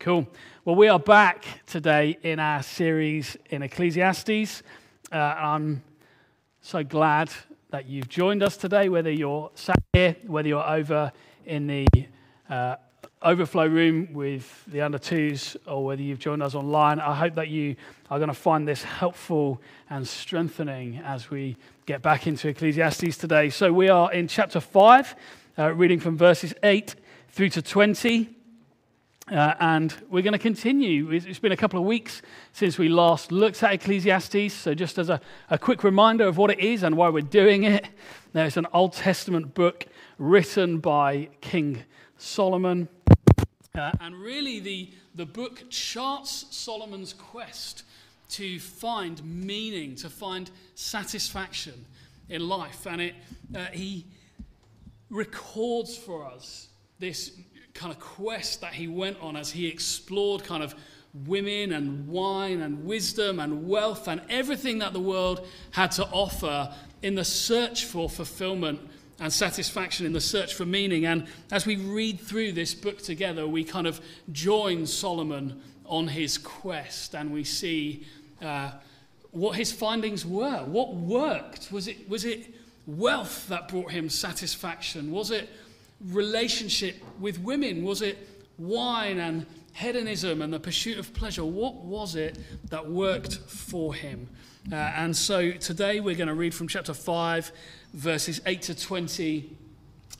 Cool. 0.00 0.26
Well, 0.64 0.76
we 0.76 0.88
are 0.88 0.98
back 0.98 1.44
today 1.66 2.16
in 2.22 2.40
our 2.40 2.62
series 2.62 3.36
in 3.50 3.62
Ecclesiastes. 3.62 4.62
Uh, 5.12 5.16
I'm 5.16 5.82
so 6.62 6.82
glad 6.82 7.30
that 7.68 7.86
you've 7.86 8.08
joined 8.08 8.42
us 8.42 8.56
today, 8.56 8.88
whether 8.88 9.10
you're 9.10 9.50
sat 9.54 9.78
here, 9.92 10.16
whether 10.26 10.48
you're 10.48 10.66
over 10.66 11.12
in 11.44 11.66
the 11.66 11.86
uh, 12.48 12.76
overflow 13.20 13.66
room 13.66 14.14
with 14.14 14.64
the 14.68 14.80
under 14.80 14.96
twos, 14.96 15.54
or 15.66 15.84
whether 15.84 16.00
you've 16.00 16.18
joined 16.18 16.42
us 16.42 16.54
online. 16.54 16.98
I 16.98 17.14
hope 17.14 17.34
that 17.34 17.48
you 17.48 17.76
are 18.10 18.18
going 18.18 18.28
to 18.28 18.34
find 18.34 18.66
this 18.66 18.82
helpful 18.82 19.60
and 19.90 20.08
strengthening 20.08 20.96
as 21.04 21.28
we 21.28 21.58
get 21.84 22.00
back 22.00 22.26
into 22.26 22.48
Ecclesiastes 22.48 23.18
today. 23.18 23.50
So, 23.50 23.70
we 23.70 23.90
are 23.90 24.10
in 24.14 24.28
chapter 24.28 24.60
5, 24.60 25.14
uh, 25.58 25.74
reading 25.74 26.00
from 26.00 26.16
verses 26.16 26.54
8 26.62 26.94
through 27.28 27.50
to 27.50 27.60
20. 27.60 28.39
Uh, 29.30 29.54
and 29.60 29.94
we're 30.10 30.22
going 30.22 30.32
to 30.32 30.38
continue. 30.38 31.10
It's 31.12 31.38
been 31.38 31.52
a 31.52 31.56
couple 31.56 31.78
of 31.78 31.86
weeks 31.86 32.20
since 32.52 32.78
we 32.78 32.88
last 32.88 33.30
looked 33.30 33.62
at 33.62 33.72
Ecclesiastes. 33.72 34.52
So, 34.52 34.74
just 34.74 34.98
as 34.98 35.08
a, 35.08 35.20
a 35.50 35.56
quick 35.56 35.84
reminder 35.84 36.26
of 36.26 36.36
what 36.36 36.50
it 36.50 36.58
is 36.58 36.82
and 36.82 36.96
why 36.96 37.10
we're 37.10 37.20
doing 37.20 37.62
it, 37.62 37.86
there's 38.32 38.56
an 38.56 38.66
Old 38.72 38.92
Testament 38.92 39.54
book 39.54 39.86
written 40.18 40.78
by 40.78 41.28
King 41.40 41.84
Solomon. 42.18 42.88
Uh, 43.72 43.92
and 44.00 44.16
really, 44.16 44.58
the, 44.58 44.90
the 45.14 45.26
book 45.26 45.62
charts 45.70 46.46
Solomon's 46.50 47.12
quest 47.12 47.84
to 48.30 48.58
find 48.58 49.22
meaning, 49.24 49.94
to 49.96 50.10
find 50.10 50.50
satisfaction 50.74 51.84
in 52.28 52.48
life. 52.48 52.84
And 52.84 53.00
it, 53.00 53.14
uh, 53.54 53.66
he 53.66 54.06
records 55.08 55.96
for 55.96 56.26
us 56.26 56.66
this 56.98 57.32
kind 57.80 57.94
of 57.94 57.98
quest 57.98 58.60
that 58.60 58.74
he 58.74 58.86
went 58.86 59.18
on 59.22 59.36
as 59.36 59.50
he 59.50 59.66
explored 59.66 60.44
kind 60.44 60.62
of 60.62 60.74
women 61.26 61.72
and 61.72 62.06
wine 62.06 62.60
and 62.60 62.84
wisdom 62.84 63.40
and 63.40 63.66
wealth 63.66 64.06
and 64.06 64.20
everything 64.28 64.78
that 64.80 64.92
the 64.92 65.00
world 65.00 65.48
had 65.70 65.90
to 65.90 66.04
offer 66.08 66.70
in 67.00 67.14
the 67.14 67.24
search 67.24 67.86
for 67.86 68.10
fulfillment 68.10 68.78
and 69.18 69.32
satisfaction, 69.32 70.04
in 70.04 70.12
the 70.12 70.20
search 70.20 70.52
for 70.52 70.66
meaning. 70.66 71.06
And 71.06 71.26
as 71.50 71.64
we 71.64 71.76
read 71.76 72.20
through 72.20 72.52
this 72.52 72.74
book 72.74 72.98
together, 72.98 73.48
we 73.48 73.64
kind 73.64 73.86
of 73.86 73.98
join 74.30 74.84
Solomon 74.84 75.62
on 75.86 76.06
his 76.06 76.36
quest 76.36 77.14
and 77.14 77.32
we 77.32 77.44
see 77.44 78.04
uh, 78.42 78.72
what 79.30 79.56
his 79.56 79.72
findings 79.72 80.26
were. 80.26 80.64
What 80.64 80.94
worked? 80.94 81.72
Was 81.72 81.88
it, 81.88 82.06
was 82.10 82.26
it 82.26 82.54
wealth 82.86 83.48
that 83.48 83.68
brought 83.68 83.90
him 83.90 84.10
satisfaction? 84.10 85.10
Was 85.10 85.30
it 85.30 85.48
relationship 86.00 87.02
with 87.18 87.38
women? 87.40 87.84
Was 87.84 88.02
it 88.02 88.18
wine 88.58 89.18
and 89.18 89.46
hedonism 89.72 90.42
and 90.42 90.52
the 90.52 90.60
pursuit 90.60 90.98
of 90.98 91.12
pleasure? 91.14 91.44
What 91.44 91.76
was 91.76 92.14
it 92.16 92.38
that 92.70 92.90
worked 92.90 93.36
for 93.36 93.94
him? 93.94 94.28
Uh, 94.70 94.74
and 94.74 95.16
so 95.16 95.52
today 95.52 96.00
we're 96.00 96.14
going 96.14 96.28
to 96.28 96.34
read 96.34 96.54
from 96.54 96.68
chapter 96.68 96.94
5, 96.94 97.52
verses 97.94 98.40
8 98.46 98.62
to 98.62 98.74
20. 98.74 99.56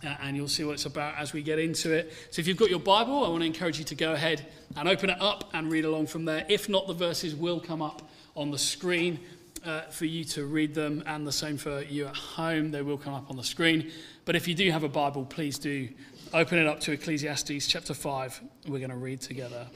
Uh, 0.03 0.17
and 0.23 0.35
you'll 0.35 0.49
see 0.49 0.65
what 0.65 0.73
it's 0.73 0.87
about 0.87 1.15
as 1.19 1.35
we 1.35 1.43
get 1.43 1.59
into 1.59 1.93
it. 1.93 2.11
So, 2.31 2.41
if 2.41 2.49
you've 2.49 2.57
got 2.57 2.71
your 2.71 2.79
Bible, 2.79 3.23
I 3.23 3.29
want 3.29 3.43
to 3.43 3.47
encourage 3.47 3.79
you 3.79 3.85
to 3.85 3.95
go 3.95 4.15
ahead 4.15 4.47
and 4.75 4.89
open 4.89 5.11
it 5.11 5.21
up 5.21 5.51
and 5.53 5.71
read 5.71 5.85
along 5.85 6.07
from 6.07 6.25
there. 6.25 6.47
If 6.49 6.71
not, 6.71 6.87
the 6.87 6.95
verses 6.95 7.35
will 7.35 7.61
come 7.61 7.83
up 7.83 8.09
on 8.35 8.51
the 8.51 8.57
screen 8.57 9.21
uh, 9.65 9.83
for 9.83 10.07
you 10.07 10.25
to 10.25 10.47
read 10.47 10.75
them, 10.75 11.03
and 11.07 11.27
the 11.27 11.33
same 11.33 11.57
for 11.57 11.83
you 11.83 12.07
at 12.07 12.17
home. 12.17 12.71
They 12.71 12.83
will 12.83 12.99
come 12.99 13.15
up 13.15 13.31
on 13.31 13.37
the 13.37 13.45
screen. 13.45 13.91
But 14.25 14.37
if 14.37 14.49
you 14.49 14.55
do 14.55 14.71
have 14.71 14.85
a 14.85 14.89
Bible, 14.89 15.25
please 15.25 15.59
do 15.59 15.89
open 16.33 16.59
it 16.59 16.67
up 16.67 16.81
to 16.81 16.93
Ecclesiastes 16.93 17.67
chapter 17.67 17.95
5. 17.95 18.41
We're 18.69 18.79
going 18.79 18.91
to 18.91 18.97
read 18.97 19.21
together. 19.21 19.67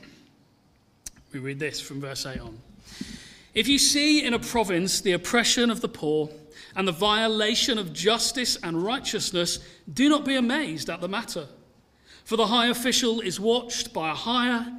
We 1.33 1.41
read 1.41 1.59
this 1.59 1.81
from 1.81 2.01
verse 2.01 2.27
8 2.27 2.41
on. 2.41 2.59
If 3.55 3.69
you 3.69 3.79
see 3.79 4.25
in 4.25 4.35
a 4.35 4.39
province 4.39 5.01
the 5.01 5.13
oppression 5.13 5.71
of 5.71 5.81
the 5.81 5.89
poor 5.89 6.31
and 6.77 6.89
the 6.89 6.93
violation 6.93 7.79
of 7.79 7.93
justice 7.93 8.57
and 8.63 8.83
righteousness, 8.83 9.59
do 9.93 10.09
not 10.09 10.25
be 10.25 10.37
amazed 10.37 10.91
at 10.91 11.01
the 11.01 11.09
matter. 11.09 11.47
For 12.25 12.37
the 12.37 12.47
high 12.47 12.67
official 12.67 13.21
is 13.21 13.39
watched 13.39 13.93
by 13.93 14.11
a 14.11 14.15
higher, 14.15 14.73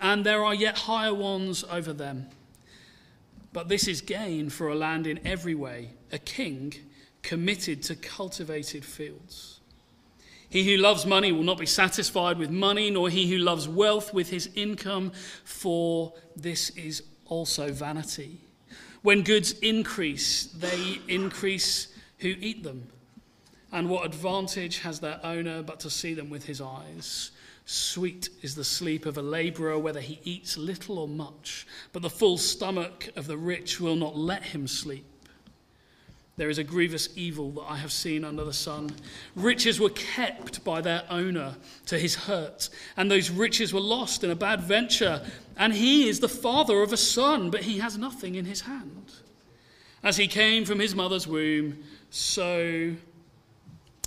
and 0.00 0.24
there 0.24 0.44
are 0.44 0.54
yet 0.54 0.78
higher 0.78 1.12
ones 1.12 1.64
over 1.70 1.92
them. 1.92 2.28
But 3.56 3.68
this 3.68 3.88
is 3.88 4.02
gain 4.02 4.50
for 4.50 4.68
a 4.68 4.74
land 4.74 5.06
in 5.06 5.18
every 5.26 5.54
way, 5.54 5.92
a 6.12 6.18
king 6.18 6.74
committed 7.22 7.82
to 7.84 7.96
cultivated 7.96 8.84
fields. 8.84 9.60
He 10.50 10.70
who 10.70 10.76
loves 10.76 11.06
money 11.06 11.32
will 11.32 11.42
not 11.42 11.56
be 11.56 11.64
satisfied 11.64 12.36
with 12.36 12.50
money, 12.50 12.90
nor 12.90 13.08
he 13.08 13.30
who 13.30 13.38
loves 13.38 13.66
wealth 13.66 14.12
with 14.12 14.28
his 14.28 14.50
income, 14.54 15.10
for 15.42 16.12
this 16.36 16.68
is 16.68 17.02
also 17.24 17.72
vanity. 17.72 18.42
When 19.00 19.22
goods 19.22 19.52
increase, 19.60 20.48
they 20.48 21.00
increase 21.08 21.88
who 22.18 22.34
eat 22.38 22.62
them. 22.62 22.88
And 23.72 23.88
what 23.88 24.04
advantage 24.04 24.80
has 24.80 25.00
their 25.00 25.18
owner 25.24 25.62
but 25.62 25.80
to 25.80 25.88
see 25.88 26.12
them 26.12 26.28
with 26.28 26.44
his 26.44 26.60
eyes? 26.60 27.30
Sweet 27.68 28.28
is 28.42 28.54
the 28.54 28.62
sleep 28.62 29.06
of 29.06 29.18
a 29.18 29.22
laborer, 29.22 29.76
whether 29.76 30.00
he 30.00 30.20
eats 30.22 30.56
little 30.56 31.00
or 31.00 31.08
much, 31.08 31.66
but 31.92 32.00
the 32.00 32.08
full 32.08 32.38
stomach 32.38 33.10
of 33.16 33.26
the 33.26 33.36
rich 33.36 33.80
will 33.80 33.96
not 33.96 34.16
let 34.16 34.44
him 34.44 34.68
sleep. 34.68 35.04
There 36.36 36.48
is 36.48 36.58
a 36.58 36.64
grievous 36.64 37.08
evil 37.16 37.50
that 37.52 37.64
I 37.68 37.76
have 37.78 37.90
seen 37.90 38.22
under 38.22 38.44
the 38.44 38.52
sun. 38.52 38.90
Riches 39.34 39.80
were 39.80 39.90
kept 39.90 40.62
by 40.62 40.80
their 40.80 41.02
owner 41.10 41.56
to 41.86 41.98
his 41.98 42.14
hurt, 42.14 42.68
and 42.96 43.10
those 43.10 43.30
riches 43.30 43.72
were 43.72 43.80
lost 43.80 44.22
in 44.22 44.30
a 44.30 44.36
bad 44.36 44.60
venture. 44.60 45.26
And 45.56 45.72
he 45.72 46.08
is 46.08 46.20
the 46.20 46.28
father 46.28 46.82
of 46.82 46.92
a 46.92 46.96
son, 46.96 47.50
but 47.50 47.62
he 47.62 47.78
has 47.78 47.98
nothing 47.98 48.36
in 48.36 48.44
his 48.44 48.60
hand. 48.60 49.12
As 50.04 50.18
he 50.18 50.28
came 50.28 50.64
from 50.64 50.78
his 50.78 50.94
mother's 50.94 51.26
womb, 51.26 51.82
so 52.10 52.94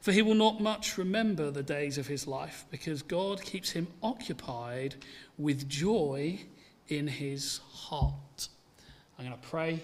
For 0.00 0.12
he 0.12 0.22
will 0.22 0.34
not 0.34 0.60
much 0.60 0.98
remember 0.98 1.50
the 1.50 1.62
days 1.62 1.98
of 1.98 2.06
his 2.06 2.26
life 2.26 2.64
because 2.70 3.02
God 3.02 3.42
keeps 3.42 3.70
him 3.70 3.88
occupied 4.02 4.94
with 5.36 5.68
joy 5.68 6.40
in 6.88 7.06
his 7.06 7.60
heart. 7.70 8.48
I'm 9.18 9.26
going 9.26 9.38
to 9.38 9.48
pray 9.48 9.80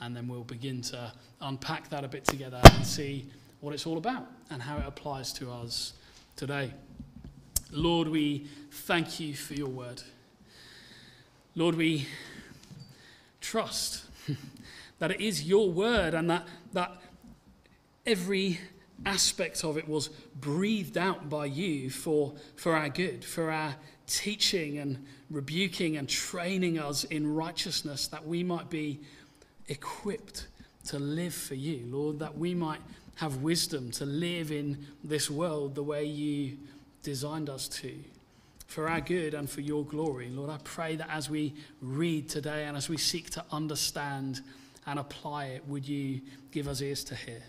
and 0.00 0.14
then 0.14 0.28
we'll 0.28 0.44
begin 0.44 0.82
to 0.82 1.12
unpack 1.40 1.88
that 1.90 2.04
a 2.04 2.08
bit 2.08 2.24
together 2.24 2.60
and 2.64 2.86
see 2.86 3.26
what 3.60 3.72
it's 3.72 3.86
all 3.86 3.98
about 3.98 4.26
and 4.50 4.60
how 4.60 4.76
it 4.76 4.84
applies 4.86 5.32
to 5.34 5.50
us 5.50 5.94
today. 6.36 6.72
Lord, 7.70 8.08
we 8.08 8.46
thank 8.70 9.18
you 9.18 9.34
for 9.34 9.54
your 9.54 9.68
word. 9.68 10.02
Lord, 11.54 11.74
we 11.74 12.06
trust 13.40 14.04
that 14.98 15.10
it 15.10 15.20
is 15.20 15.44
your 15.44 15.70
word 15.70 16.14
and 16.14 16.28
that, 16.30 16.46
that 16.72 17.00
every 18.04 18.60
aspect 19.04 19.64
of 19.64 19.76
it 19.76 19.88
was 19.88 20.08
breathed 20.40 20.96
out 20.96 21.28
by 21.28 21.46
you 21.46 21.90
for, 21.90 22.34
for 22.56 22.74
our 22.74 22.88
good, 22.88 23.24
for 23.24 23.50
our 23.50 23.76
teaching 24.06 24.78
and 24.78 25.04
rebuking 25.30 25.96
and 25.96 26.08
training 26.08 26.78
us 26.78 27.04
in 27.04 27.34
righteousness, 27.34 28.06
that 28.08 28.26
we 28.26 28.42
might 28.42 28.70
be 28.70 29.00
equipped 29.68 30.46
to 30.86 30.98
live 30.98 31.34
for 31.34 31.54
you, 31.54 31.84
Lord, 31.88 32.20
that 32.20 32.38
we 32.38 32.54
might 32.54 32.80
have 33.16 33.42
wisdom 33.42 33.90
to 33.92 34.04
live 34.04 34.52
in 34.52 34.86
this 35.02 35.30
world 35.30 35.74
the 35.74 35.82
way 35.82 36.04
you 36.04 36.58
designed 37.02 37.48
us 37.48 37.66
to, 37.68 37.92
for 38.66 38.88
our 38.88 39.00
good 39.00 39.34
and 39.34 39.48
for 39.48 39.62
your 39.62 39.84
glory. 39.84 40.28
Lord, 40.28 40.50
I 40.50 40.58
pray 40.62 40.96
that 40.96 41.08
as 41.10 41.28
we 41.28 41.54
read 41.80 42.28
today 42.28 42.64
and 42.64 42.76
as 42.76 42.88
we 42.88 42.96
seek 42.96 43.30
to 43.30 43.44
understand 43.50 44.40
and 44.86 44.98
apply 44.98 45.46
it, 45.46 45.66
would 45.66 45.88
you 45.88 46.20
give 46.52 46.68
us 46.68 46.80
ears 46.80 47.02
to 47.04 47.14
hear? 47.14 47.42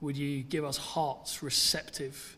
Would 0.00 0.16
you 0.16 0.42
give 0.42 0.64
us 0.64 0.76
hearts 0.76 1.42
receptive 1.42 2.36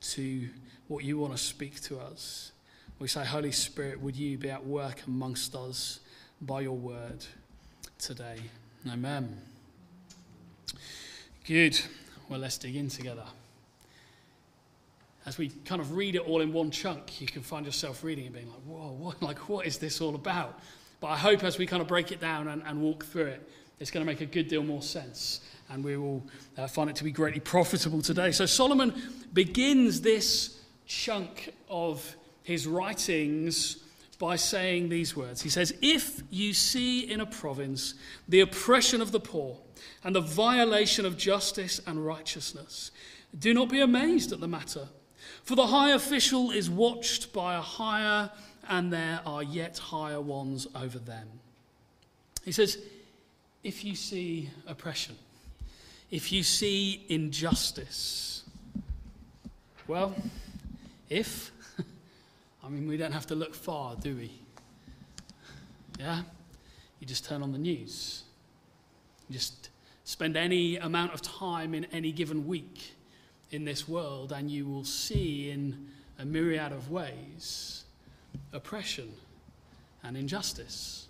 to 0.00 0.48
what 0.88 1.04
you 1.04 1.18
want 1.18 1.32
to 1.32 1.38
speak 1.38 1.80
to 1.82 1.98
us? 1.98 2.52
We 2.98 3.08
say, 3.08 3.24
Holy 3.24 3.52
Spirit, 3.52 4.00
would 4.00 4.16
you 4.16 4.38
be 4.38 4.50
at 4.50 4.64
work 4.64 5.02
amongst 5.06 5.54
us 5.54 6.00
by 6.40 6.62
your 6.62 6.76
word 6.76 7.24
today? 7.98 8.36
Amen. 8.90 9.40
Good. 11.46 11.80
Well, 12.28 12.40
let's 12.40 12.58
dig 12.58 12.76
in 12.76 12.88
together. 12.88 13.24
As 15.26 15.36
we 15.36 15.50
kind 15.64 15.80
of 15.80 15.96
read 15.96 16.14
it 16.14 16.26
all 16.26 16.40
in 16.40 16.52
one 16.52 16.70
chunk, 16.70 17.20
you 17.20 17.26
can 17.26 17.42
find 17.42 17.66
yourself 17.66 18.02
reading 18.02 18.26
and 18.26 18.34
being 18.34 18.48
like, 18.48 18.60
whoa, 18.66 18.92
what, 18.92 19.22
like, 19.22 19.48
what 19.48 19.66
is 19.66 19.78
this 19.78 20.00
all 20.00 20.14
about? 20.14 20.58
But 21.00 21.08
I 21.08 21.16
hope 21.16 21.44
as 21.44 21.58
we 21.58 21.66
kind 21.66 21.82
of 21.82 21.88
break 21.88 22.12
it 22.12 22.20
down 22.20 22.48
and, 22.48 22.62
and 22.64 22.80
walk 22.80 23.04
through 23.04 23.26
it, 23.26 23.50
it's 23.80 23.90
going 23.90 24.04
to 24.04 24.10
make 24.10 24.20
a 24.20 24.26
good 24.26 24.48
deal 24.48 24.62
more 24.62 24.82
sense 24.82 25.40
and 25.70 25.84
we 25.84 25.96
will 25.96 26.22
uh, 26.58 26.66
find 26.66 26.90
it 26.90 26.96
to 26.96 27.04
be 27.04 27.12
greatly 27.12 27.40
profitable 27.40 28.02
today. 28.02 28.32
So 28.32 28.44
Solomon 28.44 28.92
begins 29.32 30.00
this 30.00 30.60
chunk 30.86 31.54
of 31.68 32.16
his 32.42 32.66
writings 32.66 33.76
by 34.18 34.36
saying 34.36 34.88
these 34.88 35.16
words. 35.16 35.40
He 35.40 35.48
says, 35.48 35.72
If 35.80 36.22
you 36.30 36.52
see 36.52 37.10
in 37.10 37.20
a 37.20 37.26
province 37.26 37.94
the 38.28 38.40
oppression 38.40 39.00
of 39.00 39.12
the 39.12 39.20
poor 39.20 39.56
and 40.04 40.14
the 40.14 40.20
violation 40.20 41.06
of 41.06 41.16
justice 41.16 41.80
and 41.86 42.04
righteousness, 42.04 42.90
do 43.38 43.54
not 43.54 43.68
be 43.68 43.80
amazed 43.80 44.32
at 44.32 44.40
the 44.40 44.48
matter. 44.48 44.88
For 45.44 45.54
the 45.54 45.68
high 45.68 45.92
official 45.92 46.50
is 46.50 46.68
watched 46.68 47.32
by 47.32 47.54
a 47.54 47.60
higher, 47.60 48.30
and 48.68 48.92
there 48.92 49.20
are 49.24 49.42
yet 49.42 49.78
higher 49.78 50.20
ones 50.20 50.66
over 50.74 50.98
them. 50.98 51.28
He 52.44 52.52
says, 52.52 52.78
If 53.62 53.84
you 53.84 53.94
see 53.94 54.50
oppression, 54.66 55.16
if 56.10 56.32
you 56.32 56.42
see 56.42 57.04
injustice, 57.08 58.42
well, 59.86 60.14
if, 61.08 61.50
I 62.64 62.68
mean, 62.68 62.88
we 62.88 62.96
don't 62.96 63.12
have 63.12 63.26
to 63.26 63.34
look 63.34 63.54
far, 63.54 63.96
do 63.96 64.16
we? 64.16 64.30
Yeah? 65.98 66.22
You 67.00 67.06
just 67.06 67.24
turn 67.24 67.42
on 67.42 67.52
the 67.52 67.58
news. 67.58 68.22
You 69.28 69.34
just 69.34 69.68
spend 70.04 70.36
any 70.36 70.76
amount 70.76 71.12
of 71.12 71.20
time 71.20 71.74
in 71.74 71.84
any 71.86 72.12
given 72.12 72.46
week 72.46 72.94
in 73.50 73.64
this 73.64 73.88
world, 73.88 74.32
and 74.32 74.50
you 74.50 74.66
will 74.66 74.84
see 74.84 75.50
in 75.50 75.88
a 76.18 76.24
myriad 76.24 76.72
of 76.72 76.90
ways 76.90 77.84
oppression 78.52 79.12
and 80.02 80.16
injustice. 80.16 81.08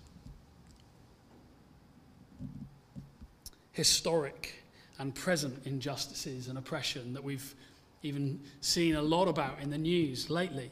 Historic 3.80 4.62
and 4.98 5.14
present 5.14 5.58
injustices 5.64 6.48
and 6.48 6.58
oppression 6.58 7.14
that 7.14 7.24
we've 7.24 7.54
even 8.02 8.38
seen 8.60 8.94
a 8.94 9.00
lot 9.00 9.26
about 9.26 9.58
in 9.62 9.70
the 9.70 9.78
news 9.78 10.28
lately. 10.28 10.70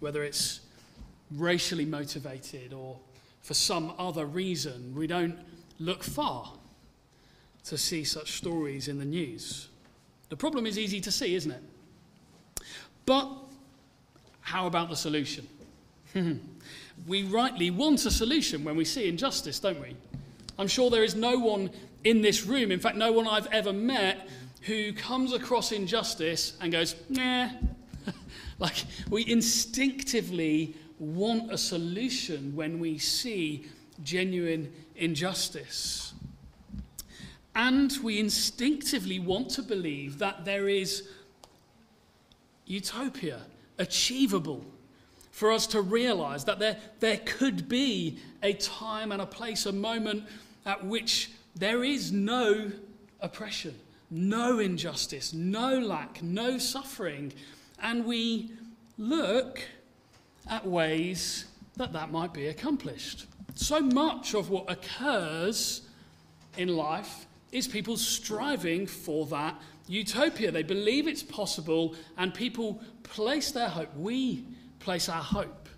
Whether 0.00 0.22
it's 0.22 0.60
racially 1.32 1.84
motivated 1.84 2.72
or 2.72 2.96
for 3.42 3.52
some 3.52 3.92
other 3.98 4.24
reason, 4.24 4.94
we 4.94 5.06
don't 5.06 5.38
look 5.78 6.02
far 6.02 6.50
to 7.64 7.76
see 7.76 8.04
such 8.04 8.32
stories 8.32 8.88
in 8.88 8.98
the 8.98 9.04
news. 9.04 9.68
The 10.30 10.36
problem 10.38 10.64
is 10.64 10.78
easy 10.78 11.02
to 11.02 11.12
see, 11.12 11.34
isn't 11.34 11.50
it? 11.50 11.62
But 13.04 13.28
how 14.40 14.66
about 14.66 14.88
the 14.88 14.96
solution? 14.96 15.46
we 17.06 17.24
rightly 17.24 17.70
want 17.70 18.06
a 18.06 18.10
solution 18.10 18.64
when 18.64 18.76
we 18.76 18.86
see 18.86 19.10
injustice, 19.10 19.60
don't 19.60 19.78
we? 19.78 19.94
I'm 20.58 20.68
sure 20.68 20.90
there 20.90 21.04
is 21.04 21.14
no 21.14 21.38
one 21.38 21.70
in 22.04 22.20
this 22.20 22.44
room, 22.44 22.72
in 22.72 22.80
fact, 22.80 22.96
no 22.96 23.12
one 23.12 23.26
I've 23.26 23.46
ever 23.48 23.72
met, 23.72 24.28
who 24.62 24.92
comes 24.92 25.32
across 25.32 25.72
injustice 25.72 26.54
and 26.60 26.72
goes, 26.72 26.94
nah. 27.08 27.50
like, 28.58 28.84
we 29.10 29.28
instinctively 29.28 30.74
want 30.98 31.52
a 31.52 31.58
solution 31.58 32.54
when 32.54 32.78
we 32.78 32.98
see 32.98 33.66
genuine 34.02 34.72
injustice. 34.96 36.14
And 37.54 37.92
we 38.02 38.18
instinctively 38.18 39.18
want 39.18 39.50
to 39.50 39.62
believe 39.62 40.18
that 40.18 40.44
there 40.44 40.68
is 40.68 41.08
utopia 42.66 43.42
achievable 43.78 44.64
for 45.32 45.50
us 45.50 45.66
to 45.66 45.80
realize 45.80 46.44
that 46.44 46.58
there, 46.58 46.76
there 47.00 47.18
could 47.24 47.68
be 47.68 48.18
a 48.42 48.52
time 48.54 49.12
and 49.12 49.20
a 49.20 49.26
place, 49.26 49.66
a 49.66 49.72
moment 49.72 50.24
at 50.64 50.84
which 50.84 51.30
there 51.54 51.84
is 51.84 52.12
no 52.12 52.70
oppression 53.20 53.74
no 54.12 54.58
injustice, 54.58 55.32
no 55.32 55.78
lack, 55.78 56.22
no 56.22 56.58
suffering. 56.58 57.32
And 57.80 58.04
we 58.04 58.52
look 58.98 59.60
at 60.48 60.66
ways 60.66 61.46
that 61.76 61.94
that 61.94 62.12
might 62.12 62.34
be 62.34 62.48
accomplished. 62.48 63.26
So 63.54 63.80
much 63.80 64.34
of 64.34 64.50
what 64.50 64.70
occurs 64.70 65.80
in 66.58 66.68
life 66.68 67.26
is 67.52 67.66
people 67.66 67.96
striving 67.96 68.86
for 68.86 69.24
that 69.26 69.60
utopia. 69.88 70.50
They 70.50 70.62
believe 70.62 71.08
it's 71.08 71.22
possible, 71.22 71.94
and 72.18 72.34
people 72.34 72.82
place 73.02 73.50
their 73.50 73.68
hope. 73.68 73.94
We 73.96 74.44
place 74.78 75.08
our 75.08 75.22
hope 75.22 75.70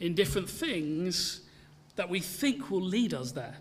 in 0.00 0.14
different 0.14 0.50
things 0.50 1.42
that 1.94 2.08
we 2.08 2.18
think 2.18 2.70
will 2.70 2.82
lead 2.82 3.14
us 3.14 3.30
there. 3.30 3.56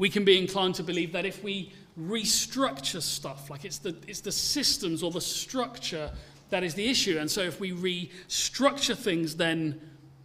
We 0.00 0.08
can 0.08 0.24
be 0.24 0.38
inclined 0.38 0.76
to 0.76 0.82
believe 0.82 1.12
that 1.12 1.26
if 1.26 1.44
we 1.44 1.74
restructure 2.00 3.02
stuff. 3.02 3.50
Like 3.50 3.66
it's 3.66 3.76
the, 3.76 3.94
it's 4.08 4.20
the 4.20 4.32
systems 4.32 5.02
or 5.02 5.10
the 5.10 5.20
structure 5.20 6.10
that 6.48 6.64
is 6.64 6.72
the 6.72 6.88
issue. 6.88 7.18
And 7.18 7.30
so 7.30 7.42
if 7.42 7.60
we 7.60 7.72
restructure 7.72 8.96
things, 8.96 9.36
then 9.36 9.78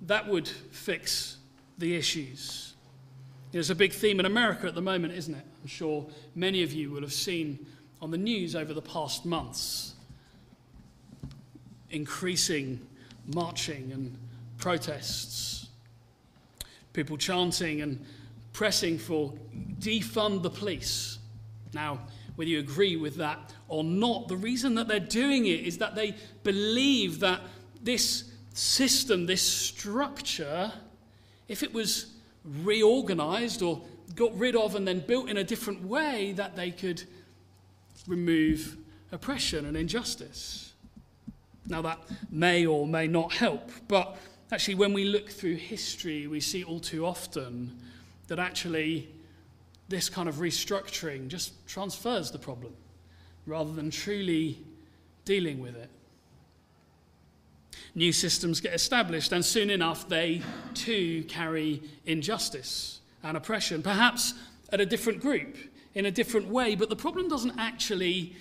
that 0.04 0.30
would 0.30 0.48
fix 0.48 1.40
the 1.78 1.94
issues. 1.94 2.76
There's 3.52 3.70
a 3.70 3.76
big 3.76 3.92
theme 3.92 4.18
in 4.22 4.26
America 4.26 4.66
at 4.66 4.76
the 4.76 4.82
moment, 4.82 5.14
isn't 5.14 5.36
it? 5.36 5.46
I'm 5.62 5.68
sure 5.68 6.06
many 6.36 6.64
of 6.64 6.72
you 6.72 6.90
will 6.90 7.02
have 7.02 7.12
seen 7.12 7.66
on 8.02 8.12
the 8.12 8.18
news 8.18 8.56
over 8.56 8.74
the 8.74 8.82
past 8.82 9.26
months 9.26 9.96
increasing 11.90 12.80
marching 13.34 13.92
and 13.92 14.18
protests, 14.58 15.68
people 16.94 17.18
chanting 17.18 17.82
and 17.82 18.06
pressing 18.56 18.98
for 18.98 19.34
defund 19.80 20.42
the 20.42 20.50
police 20.50 21.16
now, 21.76 22.00
whether 22.36 22.50
you 22.50 22.60
agree 22.60 22.96
with 22.96 23.18
that 23.18 23.54
or 23.68 23.84
not, 23.84 24.30
the 24.30 24.38
reason 24.38 24.74
that 24.76 24.88
they're 24.88 25.00
doing 25.00 25.46
it 25.46 25.60
is 25.60 25.78
that 25.80 25.94
they 25.94 26.16
believe 26.44 27.20
that 27.20 27.42
this 27.84 28.32
system, 28.54 29.26
this 29.26 29.44
structure, 29.44 30.72
if 31.50 31.62
it 31.62 31.74
was 31.74 32.14
reorganized 32.46 33.62
or 33.62 33.82
got 34.16 34.36
rid 34.38 34.56
of 34.56 34.76
and 34.76 34.88
then 34.88 35.02
built 35.02 35.30
in 35.30 35.38
a 35.38 35.44
different 35.44 35.84
way, 35.84 36.32
that 36.32 36.56
they 36.56 36.72
could 36.72 37.04
remove 38.08 38.78
oppression 39.12 39.66
and 39.66 39.76
injustice. 39.76 40.74
Now, 41.68 41.82
that 41.82 42.00
may 42.32 42.66
or 42.66 42.88
may 42.88 43.08
not 43.08 43.34
help, 43.34 43.70
but 43.90 44.16
actually, 44.52 44.76
when 44.76 44.94
we 44.94 45.04
look 45.04 45.30
through 45.30 45.56
history, 45.56 46.28
we 46.28 46.40
see 46.40 46.64
all 46.64 46.80
too 46.80 47.06
often 47.06 47.78
that 48.28 48.40
actually 48.40 49.10
this 49.88 50.10
kind 50.10 50.28
of 50.28 50.36
restructuring 50.36 51.28
just 51.28 51.54
transfers 51.68 52.32
the 52.32 52.40
problem 52.40 52.74
rather 53.46 53.72
than 53.72 53.92
truly 53.92 54.58
dealing 55.26 55.60
with 55.60 55.76
it. 55.76 55.90
New 57.94 58.12
systems 58.12 58.60
get 58.60 58.74
established, 58.74 59.32
and 59.32 59.46
soon 59.46 59.70
enough, 59.70 60.10
they 60.10 60.42
too 60.74 61.24
carry 61.28 61.82
injustice 62.06 63.00
and 63.24 63.38
oppression, 63.38 63.82
perhaps 63.82 64.34
at 64.72 64.82
a 64.82 64.86
different 64.86 65.22
group, 65.22 65.56
in 65.94 66.06
a 66.06 66.12
different 66.12 66.48
way, 66.48 66.76
but 66.76 66.90
the 66.90 66.96
problem 66.96 67.30
doesn't 67.30 67.58
actually 67.58 68.36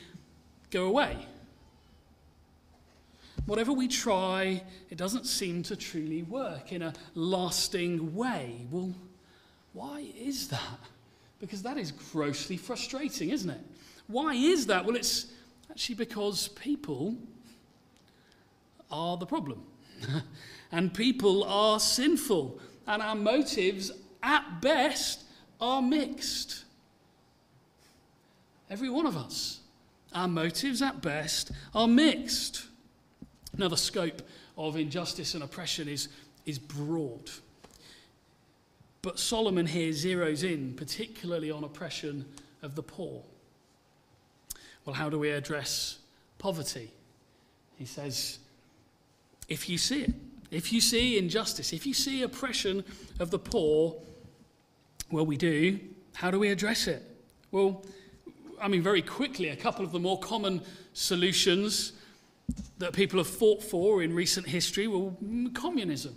go 0.71 0.87
away. 0.87 1.26
Whatever 3.47 3.73
we 3.73 3.87
try, 3.88 4.62
it 4.91 4.97
doesn't 4.97 5.26
seem 5.26 5.62
to 5.64 5.76
truly 5.76 6.23
work 6.23 6.73
in 6.73 6.83
a 6.83 6.95
lasting 7.14 8.14
way. 8.14 8.67
Well, 8.71 8.95
why 9.75 10.07
is 10.16 10.49
that? 10.49 10.78
Because 11.40 11.62
that 11.62 11.76
is 11.76 11.93
grossly 11.93 12.57
frustrating, 12.57 13.31
isn't 13.31 13.50
it? 13.50 13.61
Why 14.07 14.35
is 14.35 14.66
that? 14.66 14.87
Well, 14.87 14.97
it's 14.97 15.26
actually 15.71 15.97
because 15.97 16.49
people 16.49 17.16
are 18.90 19.16
the 19.16 19.26
problem. 19.26 19.62
and 20.73 20.95
people 20.95 21.45
are 21.45 21.81
sinful. 21.81 22.61
And 22.87 23.02
our 23.02 23.16
motives, 23.16 23.90
at 24.23 24.62
best, 24.62 25.25
are 25.61 25.83
mixed. 25.83 26.64
Every 28.71 28.88
one 28.88 29.07
of 29.07 29.16
us. 29.16 29.61
Our 30.14 30.28
motives, 30.28 30.83
at 30.83 31.02
best, 31.02 31.50
are 31.75 31.88
mixed. 31.88 32.66
Now, 33.57 33.69
the 33.69 33.76
scope 33.76 34.23
of 34.57 34.76
injustice 34.76 35.35
and 35.35 35.43
oppression 35.43 35.88
is, 35.88 36.09
is 36.47 36.59
broad. 36.61 37.31
But 39.04 39.18
Solomon 39.18 39.66
here 39.66 39.90
zeroes 39.90 40.50
in 40.50 40.73
particularly 40.73 41.50
on 41.50 41.62
oppression 41.62 42.25
of 42.62 42.75
the 42.75 42.82
poor. 42.82 43.23
Well, 44.87 44.94
how 44.94 45.11
do 45.11 45.18
we 45.18 45.28
address 45.28 45.99
poverty? 46.38 46.90
He 47.76 47.84
says, 47.84 48.38
if 49.46 49.68
you 49.68 49.76
see 49.76 50.04
it, 50.04 50.14
if 50.50 50.73
you 50.73 50.80
see 50.80 51.18
injustice, 51.18 51.75
if 51.75 51.84
you 51.87 51.92
see 51.92 52.23
oppression 52.23 52.82
of 53.20 53.30
the 53.30 53.38
poor, 53.38 53.94
well, 55.11 55.26
we 55.26 55.37
do. 55.37 55.78
How 56.14 56.30
do 56.30 56.38
we 56.38 56.49
address 56.49 56.87
it? 56.87 57.02
Well, 57.50 57.84
I 58.58 58.68
mean, 58.68 58.82
very 58.82 59.02
quickly, 59.02 59.50
a 59.50 59.56
couple 59.56 59.84
of 59.84 59.92
the 59.92 60.00
more 60.00 60.18
common 60.18 60.62
solutions 60.94 61.92
that 62.78 62.94
people 62.94 63.18
have 63.18 63.28
fought 63.28 63.62
for 63.62 64.02
in 64.02 64.14
recent 64.14 64.46
history 64.46 64.88
well, 64.88 65.14
communism. 65.52 66.16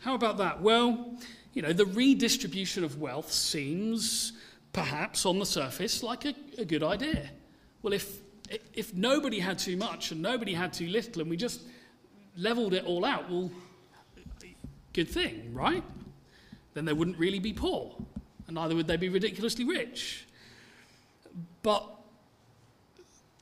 How 0.00 0.16
about 0.16 0.38
that? 0.38 0.60
Well, 0.60 1.16
you 1.54 1.62
know, 1.62 1.72
the 1.72 1.86
redistribution 1.86 2.84
of 2.84 3.00
wealth 3.00 3.32
seems 3.32 4.32
perhaps 4.72 5.24
on 5.24 5.38
the 5.38 5.46
surface 5.46 6.02
like 6.02 6.24
a, 6.24 6.34
a 6.58 6.64
good 6.64 6.82
idea. 6.82 7.30
Well, 7.82 7.92
if, 7.92 8.18
if 8.74 8.92
nobody 8.92 9.38
had 9.38 9.58
too 9.58 9.76
much 9.76 10.10
and 10.10 10.20
nobody 10.20 10.52
had 10.52 10.72
too 10.72 10.88
little 10.88 11.22
and 11.22 11.30
we 11.30 11.36
just 11.36 11.62
leveled 12.36 12.74
it 12.74 12.84
all 12.84 13.04
out, 13.04 13.30
well, 13.30 13.50
good 14.92 15.08
thing, 15.08 15.54
right? 15.54 15.84
Then 16.74 16.84
they 16.84 16.92
wouldn't 16.92 17.18
really 17.18 17.38
be 17.38 17.52
poor, 17.52 17.94
and 18.48 18.56
neither 18.56 18.74
would 18.74 18.88
they 18.88 18.96
be 18.96 19.08
ridiculously 19.08 19.64
rich. 19.64 20.26
But 21.62 21.88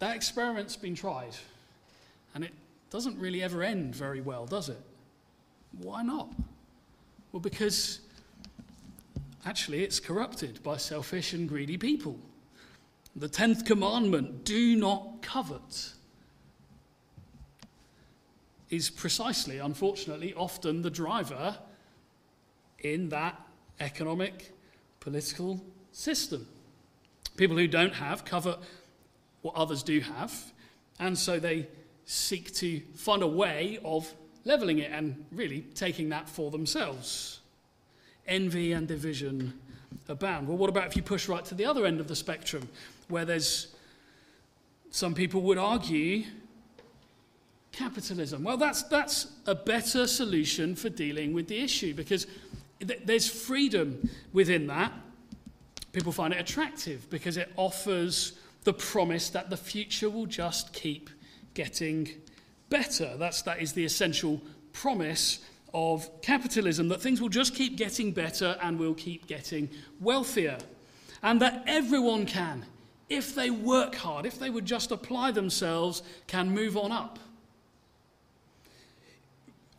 that 0.00 0.14
experiment's 0.14 0.76
been 0.76 0.94
tried, 0.94 1.34
and 2.34 2.44
it 2.44 2.52
doesn't 2.90 3.18
really 3.18 3.42
ever 3.42 3.62
end 3.62 3.94
very 3.94 4.20
well, 4.20 4.44
does 4.44 4.68
it? 4.68 4.80
Why 5.78 6.02
not? 6.02 6.30
Well, 7.32 7.40
because 7.40 8.00
actually 9.44 9.82
it's 9.82 10.00
corrupted 10.00 10.62
by 10.62 10.76
selfish 10.76 11.32
and 11.32 11.48
greedy 11.48 11.76
people. 11.76 12.18
The 13.14 13.28
10th 13.28 13.66
commandment, 13.66 14.44
do 14.44 14.76
not 14.76 15.20
covet, 15.22 15.92
is 18.70 18.88
precisely, 18.88 19.58
unfortunately, 19.58 20.32
often 20.34 20.80
the 20.80 20.90
driver 20.90 21.58
in 22.78 23.10
that 23.10 23.38
economic, 23.80 24.52
political 25.00 25.62
system. 25.92 26.48
People 27.36 27.56
who 27.56 27.66
don't 27.66 27.94
have 27.94 28.24
covet 28.24 28.58
what 29.42 29.54
others 29.54 29.82
do 29.82 30.00
have, 30.00 30.52
and 30.98 31.18
so 31.18 31.38
they 31.38 31.66
seek 32.06 32.52
to 32.54 32.80
find 32.94 33.22
a 33.22 33.26
way 33.26 33.78
of 33.84 34.10
leveling 34.44 34.78
it 34.78 34.90
and 34.90 35.24
really 35.32 35.60
taking 35.74 36.08
that 36.08 36.28
for 36.28 36.50
themselves. 36.50 37.41
Envy 38.26 38.72
and 38.72 38.86
division 38.86 39.52
abound. 40.08 40.48
Well, 40.48 40.56
what 40.56 40.70
about 40.70 40.86
if 40.86 40.96
you 40.96 41.02
push 41.02 41.28
right 41.28 41.44
to 41.46 41.54
the 41.54 41.64
other 41.64 41.86
end 41.86 42.00
of 42.00 42.08
the 42.08 42.16
spectrum, 42.16 42.68
where 43.08 43.24
there's 43.24 43.74
some 44.90 45.14
people 45.14 45.42
would 45.42 45.58
argue 45.58 46.24
capitalism? 47.72 48.44
Well, 48.44 48.56
that's, 48.56 48.82
that's 48.84 49.28
a 49.46 49.54
better 49.54 50.06
solution 50.06 50.76
for 50.76 50.88
dealing 50.88 51.32
with 51.32 51.48
the 51.48 51.58
issue 51.58 51.94
because 51.94 52.26
th- 52.86 53.00
there's 53.04 53.28
freedom 53.28 54.08
within 54.32 54.66
that. 54.68 54.92
People 55.92 56.12
find 56.12 56.32
it 56.32 56.40
attractive 56.40 57.08
because 57.10 57.36
it 57.36 57.52
offers 57.56 58.32
the 58.64 58.72
promise 58.72 59.30
that 59.30 59.50
the 59.50 59.56
future 59.56 60.08
will 60.08 60.26
just 60.26 60.72
keep 60.72 61.10
getting 61.54 62.08
better. 62.70 63.16
That's, 63.16 63.42
that 63.42 63.60
is 63.60 63.72
the 63.72 63.84
essential 63.84 64.40
promise 64.72 65.40
of 65.74 66.08
capitalism 66.20 66.88
that 66.88 67.00
things 67.00 67.20
will 67.20 67.28
just 67.28 67.54
keep 67.54 67.76
getting 67.76 68.12
better 68.12 68.58
and 68.62 68.78
will 68.78 68.94
keep 68.94 69.26
getting 69.26 69.70
wealthier. 70.00 70.58
And 71.22 71.40
that 71.40 71.64
everyone 71.66 72.26
can, 72.26 72.66
if 73.08 73.34
they 73.34 73.50
work 73.50 73.94
hard, 73.94 74.26
if 74.26 74.38
they 74.38 74.50
would 74.50 74.66
just 74.66 74.90
apply 74.90 75.30
themselves, 75.30 76.02
can 76.26 76.50
move 76.50 76.76
on 76.76 76.92
up. 76.92 77.18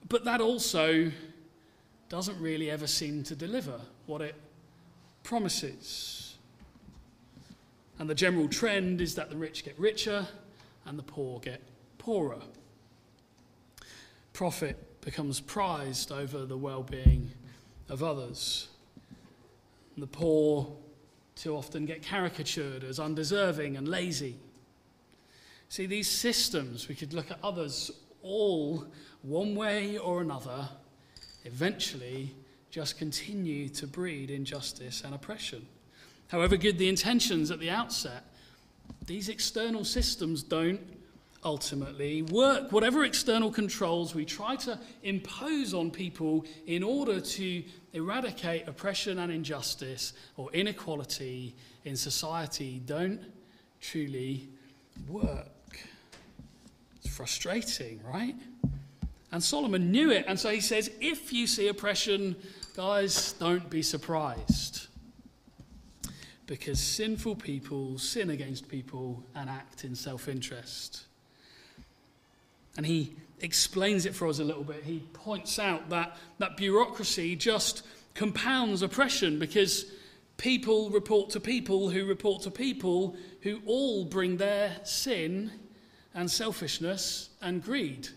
But 0.09 0.25
that 0.25 0.41
also 0.41 1.11
doesn't 2.09 2.39
really 2.39 2.69
ever 2.69 2.87
seem 2.87 3.23
to 3.23 3.35
deliver 3.35 3.79
what 4.05 4.21
it 4.21 4.35
promises. 5.23 6.35
And 7.99 8.09
the 8.09 8.15
general 8.15 8.47
trend 8.47 9.01
is 9.01 9.15
that 9.15 9.29
the 9.29 9.35
rich 9.35 9.63
get 9.63 9.79
richer 9.79 10.27
and 10.85 10.97
the 10.97 11.03
poor 11.03 11.39
get 11.39 11.61
poorer. 11.97 12.41
Profit 14.33 14.77
becomes 15.03 15.39
prized 15.39 16.11
over 16.11 16.45
the 16.45 16.57
well 16.57 16.83
being 16.83 17.31
of 17.89 18.03
others. 18.03 18.69
The 19.97 20.07
poor 20.07 20.75
too 21.35 21.55
often 21.55 21.85
get 21.85 22.03
caricatured 22.03 22.83
as 22.83 22.99
undeserving 22.99 23.77
and 23.77 23.87
lazy. 23.87 24.37
See, 25.69 25.85
these 25.85 26.09
systems, 26.09 26.87
we 26.87 26.95
could 26.95 27.13
look 27.13 27.31
at 27.31 27.39
others 27.43 27.91
all 28.21 28.85
one 29.23 29.55
way 29.55 29.97
or 29.97 30.21
another, 30.21 30.69
eventually 31.45 32.35
just 32.69 32.97
continue 32.97 33.69
to 33.69 33.87
breed 33.87 34.29
injustice 34.31 35.03
and 35.03 35.13
oppression. 35.13 35.65
However 36.27 36.57
good 36.57 36.77
the 36.77 36.89
intentions 36.89 37.51
at 37.51 37.59
the 37.59 37.69
outset, 37.69 38.23
these 39.05 39.29
external 39.29 39.83
systems 39.83 40.43
don't 40.43 40.81
ultimately 41.45 42.21
work. 42.23 42.71
Whatever 42.71 43.03
external 43.03 43.51
controls 43.51 44.15
we 44.15 44.25
try 44.25 44.55
to 44.57 44.79
impose 45.03 45.73
on 45.73 45.91
people 45.91 46.45
in 46.67 46.83
order 46.83 47.19
to 47.19 47.63
eradicate 47.93 48.67
oppression 48.67 49.19
and 49.19 49.31
injustice 49.31 50.13
or 50.37 50.51
inequality 50.53 51.55
in 51.85 51.95
society 51.95 52.81
don't 52.85 53.21
truly 53.81 54.49
work. 55.07 55.47
It's 56.97 57.13
frustrating, 57.15 57.99
right? 58.03 58.35
And 59.31 59.43
Solomon 59.43 59.91
knew 59.91 60.11
it. 60.11 60.25
And 60.27 60.39
so 60.39 60.49
he 60.49 60.61
says, 60.61 60.91
if 61.01 61.33
you 61.33 61.47
see 61.47 61.67
oppression, 61.67 62.35
guys, 62.75 63.33
don't 63.33 63.69
be 63.69 63.81
surprised. 63.81 64.87
Because 66.45 66.79
sinful 66.79 67.37
people 67.37 67.97
sin 67.97 68.29
against 68.29 68.67
people 68.67 69.23
and 69.33 69.49
act 69.49 69.85
in 69.85 69.95
self 69.95 70.27
interest. 70.27 71.05
And 72.77 72.85
he 72.85 73.15
explains 73.39 74.05
it 74.05 74.15
for 74.15 74.27
us 74.27 74.39
a 74.39 74.43
little 74.43 74.63
bit. 74.63 74.83
He 74.83 74.99
points 75.13 75.59
out 75.59 75.89
that, 75.89 76.17
that 76.39 76.57
bureaucracy 76.57 77.35
just 77.35 77.85
compounds 78.15 78.81
oppression 78.81 79.39
because 79.39 79.85
people 80.37 80.89
report 80.89 81.29
to 81.31 81.39
people 81.39 81.89
who 81.89 82.05
report 82.05 82.43
to 82.43 82.51
people 82.51 83.15
who 83.41 83.61
all 83.65 84.05
bring 84.05 84.37
their 84.37 84.75
sin 84.83 85.51
and 86.13 86.29
selfishness 86.29 87.29
and 87.41 87.63
greed 87.63 88.07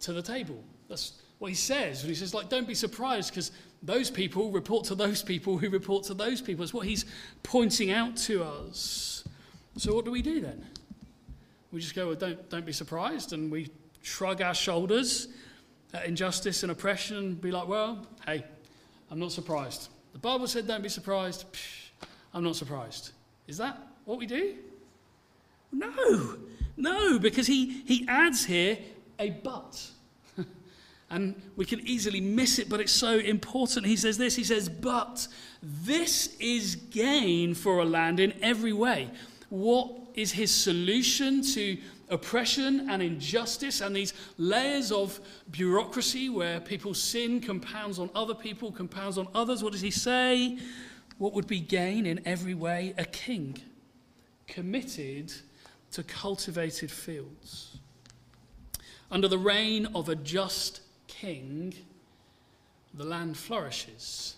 to 0.00 0.12
the 0.12 0.22
table. 0.22 0.62
That's 0.88 1.12
what 1.38 1.48
he 1.48 1.54
says. 1.54 2.02
He 2.02 2.14
says, 2.14 2.34
like, 2.34 2.48
don't 2.48 2.66
be 2.66 2.74
surprised 2.74 3.30
because 3.30 3.52
those 3.82 4.10
people 4.10 4.50
report 4.50 4.86
to 4.86 4.94
those 4.94 5.22
people 5.22 5.58
who 5.58 5.68
report 5.68 6.04
to 6.04 6.14
those 6.14 6.40
people. 6.40 6.64
It's 6.64 6.74
what 6.74 6.86
he's 6.86 7.04
pointing 7.42 7.90
out 7.90 8.16
to 8.18 8.42
us. 8.42 9.24
So 9.76 9.94
what 9.94 10.04
do 10.04 10.10
we 10.10 10.22
do 10.22 10.40
then? 10.40 10.64
We 11.74 11.80
just 11.80 11.96
go, 11.96 12.06
well, 12.06 12.14
don't, 12.14 12.48
don't 12.50 12.64
be 12.64 12.72
surprised, 12.72 13.32
and 13.32 13.50
we 13.50 13.68
shrug 14.00 14.40
our 14.40 14.54
shoulders 14.54 15.26
at 15.92 16.06
injustice 16.06 16.62
and 16.62 16.70
oppression 16.70 17.16
and 17.16 17.40
be 17.40 17.50
like, 17.50 17.66
well, 17.66 18.06
hey, 18.24 18.44
I'm 19.10 19.18
not 19.18 19.32
surprised. 19.32 19.88
The 20.12 20.20
Bible 20.20 20.46
said 20.46 20.68
don't 20.68 20.84
be 20.84 20.88
surprised. 20.88 21.52
Psh, 21.52 21.88
I'm 22.32 22.44
not 22.44 22.54
surprised. 22.54 23.10
Is 23.48 23.56
that 23.56 23.76
what 24.04 24.20
we 24.20 24.26
do? 24.26 24.54
No, 25.72 26.36
no, 26.76 27.18
because 27.18 27.48
he, 27.48 27.82
he 27.84 28.06
adds 28.06 28.44
here 28.44 28.78
a 29.18 29.30
but. 29.30 29.84
and 31.10 31.42
we 31.56 31.64
can 31.64 31.80
easily 31.80 32.20
miss 32.20 32.60
it, 32.60 32.68
but 32.68 32.80
it's 32.80 32.92
so 32.92 33.18
important. 33.18 33.84
He 33.84 33.96
says 33.96 34.16
this 34.16 34.36
He 34.36 34.44
says, 34.44 34.68
But 34.68 35.26
this 35.60 36.36
is 36.38 36.76
gain 36.76 37.52
for 37.54 37.80
a 37.80 37.84
land 37.84 38.20
in 38.20 38.32
every 38.40 38.72
way. 38.72 39.10
What 39.48 40.03
is 40.14 40.32
his 40.32 40.50
solution 40.50 41.42
to 41.42 41.76
oppression 42.10 42.88
and 42.90 43.02
injustice 43.02 43.80
and 43.80 43.94
these 43.94 44.12
layers 44.38 44.92
of 44.92 45.20
bureaucracy 45.50 46.28
where 46.28 46.60
people's 46.60 47.00
sin 47.00 47.40
compounds 47.40 47.98
on 47.98 48.10
other 48.14 48.34
people, 48.34 48.70
compounds 48.70 49.18
on 49.18 49.28
others. 49.34 49.62
What 49.62 49.72
does 49.72 49.80
he 49.80 49.90
say? 49.90 50.58
What 51.18 51.32
would 51.34 51.46
be 51.46 51.60
gain 51.60 52.06
in 52.06 52.20
every 52.26 52.54
way? 52.54 52.94
A 52.98 53.04
king 53.04 53.56
committed 54.46 55.32
to 55.92 56.02
cultivated 56.02 56.90
fields. 56.90 57.78
Under 59.10 59.28
the 59.28 59.38
reign 59.38 59.86
of 59.94 60.08
a 60.08 60.16
just 60.16 60.80
king, 61.06 61.74
the 62.94 63.04
land 63.04 63.36
flourishes 63.36 64.36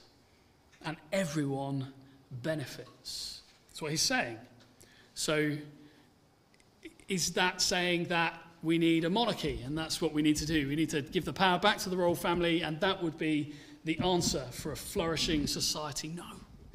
and 0.85 0.97
everyone 1.13 1.93
benefits. 2.31 3.41
That's 3.69 3.83
what 3.83 3.91
he's 3.91 4.03
saying. 4.03 4.39
So, 5.17 5.57
is 7.09 7.33
that 7.33 7.63
saying 7.63 8.05
that 8.05 8.39
we 8.63 8.77
need 8.77 9.05
a 9.05 9.11
monarchy 9.11 9.63
and 9.65 9.77
that's 9.77 10.03
what 10.03 10.13
we 10.13 10.21
need 10.21 10.37
to 10.37 10.47
do? 10.47 10.69
We 10.69 10.77
need 10.77 10.91
to 10.91 11.01
give 11.01 11.25
the 11.25 11.33
power 11.33 11.59
back 11.59 11.79
to 11.79 11.89
the 11.89 11.97
royal 11.97 12.15
family, 12.15 12.61
and 12.61 12.79
that 12.81 13.03
would 13.03 13.17
be 13.17 13.55
the 13.85 13.99
answer 14.01 14.45
for 14.51 14.73
a 14.73 14.77
flourishing 14.77 15.47
society? 15.47 16.09
No. 16.09 16.25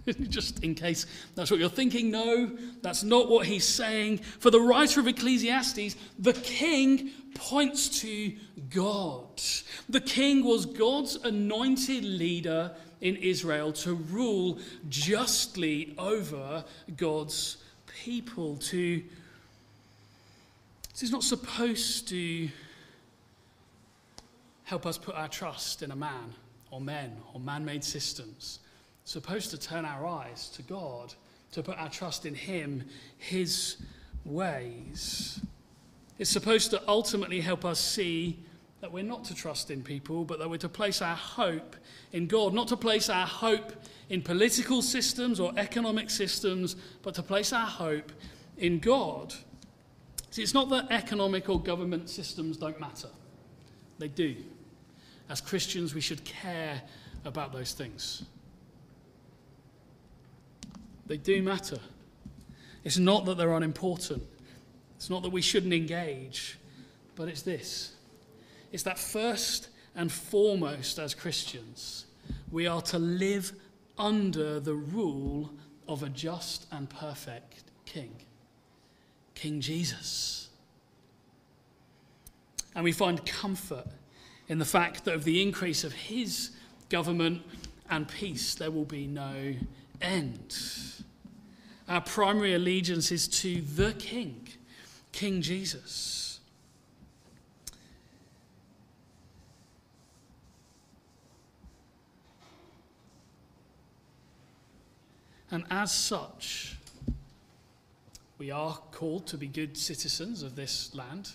Just 0.29 0.63
in 0.63 0.73
case 0.73 1.05
that's 1.35 1.51
what 1.51 1.59
you're 1.59 1.69
thinking, 1.69 2.09
no, 2.09 2.57
that's 2.81 3.03
not 3.03 3.29
what 3.29 3.45
he's 3.45 3.67
saying. 3.67 4.17
For 4.17 4.49
the 4.49 4.59
writer 4.59 4.99
of 4.99 5.07
Ecclesiastes, 5.07 5.95
the 6.17 6.33
king 6.33 7.11
points 7.35 8.01
to 8.01 8.33
God. 8.71 9.39
The 9.87 10.01
king 10.01 10.43
was 10.43 10.65
God's 10.65 11.17
anointed 11.17 12.03
leader 12.03 12.71
in 13.01 13.17
Israel 13.17 13.71
to 13.73 13.93
rule 13.93 14.57
justly 14.89 15.93
over 15.99 16.65
God's 16.97 17.57
people. 18.03 18.57
To 18.57 19.03
this 20.91 21.03
is 21.03 21.11
not 21.11 21.23
supposed 21.23 22.07
to 22.09 22.49
help 24.63 24.85
us 24.85 24.97
put 24.97 25.15
our 25.15 25.27
trust 25.27 25.83
in 25.83 25.91
a 25.91 25.95
man 25.95 26.33
or 26.71 26.81
men 26.81 27.15
or 27.33 27.39
man-made 27.39 27.83
systems. 27.83 28.59
It's 29.03 29.11
supposed 29.11 29.51
to 29.51 29.59
turn 29.59 29.85
our 29.85 30.05
eyes 30.05 30.49
to 30.55 30.61
God, 30.63 31.13
to 31.51 31.63
put 31.63 31.77
our 31.77 31.89
trust 31.89 32.25
in 32.25 32.33
Him, 32.33 32.83
His 33.17 33.77
ways. 34.25 35.39
It's 36.17 36.29
supposed 36.29 36.71
to 36.71 36.81
ultimately 36.87 37.41
help 37.41 37.65
us 37.65 37.79
see 37.79 38.39
that 38.79 38.91
we're 38.91 39.03
not 39.03 39.23
to 39.25 39.35
trust 39.35 39.69
in 39.69 39.83
people, 39.83 40.23
but 40.23 40.39
that 40.39 40.49
we're 40.49 40.57
to 40.57 40.69
place 40.69 41.01
our 41.01 41.15
hope 41.15 41.75
in 42.13 42.27
God, 42.27 42.53
not 42.53 42.67
to 42.69 42.77
place 42.77 43.09
our 43.09 43.27
hope 43.27 43.73
in 44.11 44.21
political 44.21 44.81
systems 44.81 45.39
or 45.39 45.53
economic 45.55 46.09
systems, 46.09 46.75
but 47.01 47.15
to 47.15 47.23
place 47.23 47.53
our 47.53 47.65
hope 47.65 48.11
in 48.57 48.77
God. 48.77 49.33
See, 50.31 50.43
it's 50.43 50.53
not 50.53 50.69
that 50.69 50.91
economic 50.91 51.47
or 51.47 51.61
government 51.61 52.09
systems 52.09 52.57
don't 52.57 52.77
matter, 52.77 53.07
they 53.99 54.09
do. 54.09 54.35
As 55.29 55.39
Christians, 55.39 55.95
we 55.95 56.01
should 56.01 56.25
care 56.25 56.81
about 57.23 57.53
those 57.53 57.71
things. 57.71 58.25
They 61.07 61.15
do 61.15 61.41
matter. 61.41 61.79
It's 62.83 62.97
not 62.97 63.23
that 63.25 63.37
they're 63.37 63.53
unimportant, 63.53 64.23
it's 64.97 65.09
not 65.09 65.23
that 65.23 65.29
we 65.29 65.41
shouldn't 65.41 65.73
engage, 65.73 66.57
but 67.15 67.29
it's 67.29 67.43
this 67.43 67.93
it's 68.73 68.83
that 68.83 68.99
first 68.99 69.69
and 69.95 70.11
foremost, 70.11 70.99
as 70.99 71.15
Christians, 71.15 72.07
we 72.51 72.67
are 72.67 72.81
to 72.81 72.99
live 72.99 73.53
under 73.97 74.59
the 74.59 74.73
rule 74.73 75.51
of 75.87 76.03
a 76.03 76.09
just 76.09 76.65
and 76.71 76.89
perfect 76.89 77.63
King, 77.85 78.15
King 79.35 79.61
Jesus. 79.61 80.49
And 82.73 82.83
we 82.83 82.91
find 82.91 83.25
comfort 83.25 83.87
in 84.47 84.59
the 84.59 84.65
fact 84.65 85.05
that 85.05 85.15
of 85.15 85.23
the 85.23 85.41
increase 85.41 85.83
of 85.83 85.93
his 85.93 86.51
government 86.89 87.41
and 87.89 88.07
peace, 88.07 88.55
there 88.55 88.71
will 88.71 88.85
be 88.85 89.07
no 89.07 89.53
end. 90.01 90.57
Our 91.87 92.01
primary 92.01 92.53
allegiance 92.53 93.11
is 93.11 93.27
to 93.27 93.61
the 93.61 93.93
King, 93.93 94.47
King 95.11 95.41
Jesus. 95.41 96.20
And 105.51 105.65
as 105.69 105.91
such, 105.91 106.77
we 108.37 108.51
are 108.51 108.73
called 108.93 109.27
to 109.27 109.37
be 109.37 109.47
good 109.47 109.77
citizens 109.77 110.43
of 110.43 110.55
this 110.55 110.95
land 110.95 111.31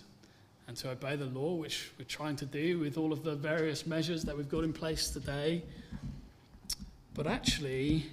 and 0.67 0.75
to 0.77 0.89
obey 0.89 1.15
the 1.15 1.25
law, 1.25 1.53
which 1.53 1.91
we're 1.99 2.05
trying 2.05 2.35
to 2.37 2.45
do 2.45 2.79
with 2.79 2.97
all 2.97 3.13
of 3.13 3.23
the 3.23 3.35
various 3.35 3.85
measures 3.85 4.23
that 4.23 4.35
we've 4.35 4.49
got 4.49 4.63
in 4.63 4.73
place 4.73 5.11
today. 5.11 5.61
But 7.13 7.27
actually, 7.27 8.07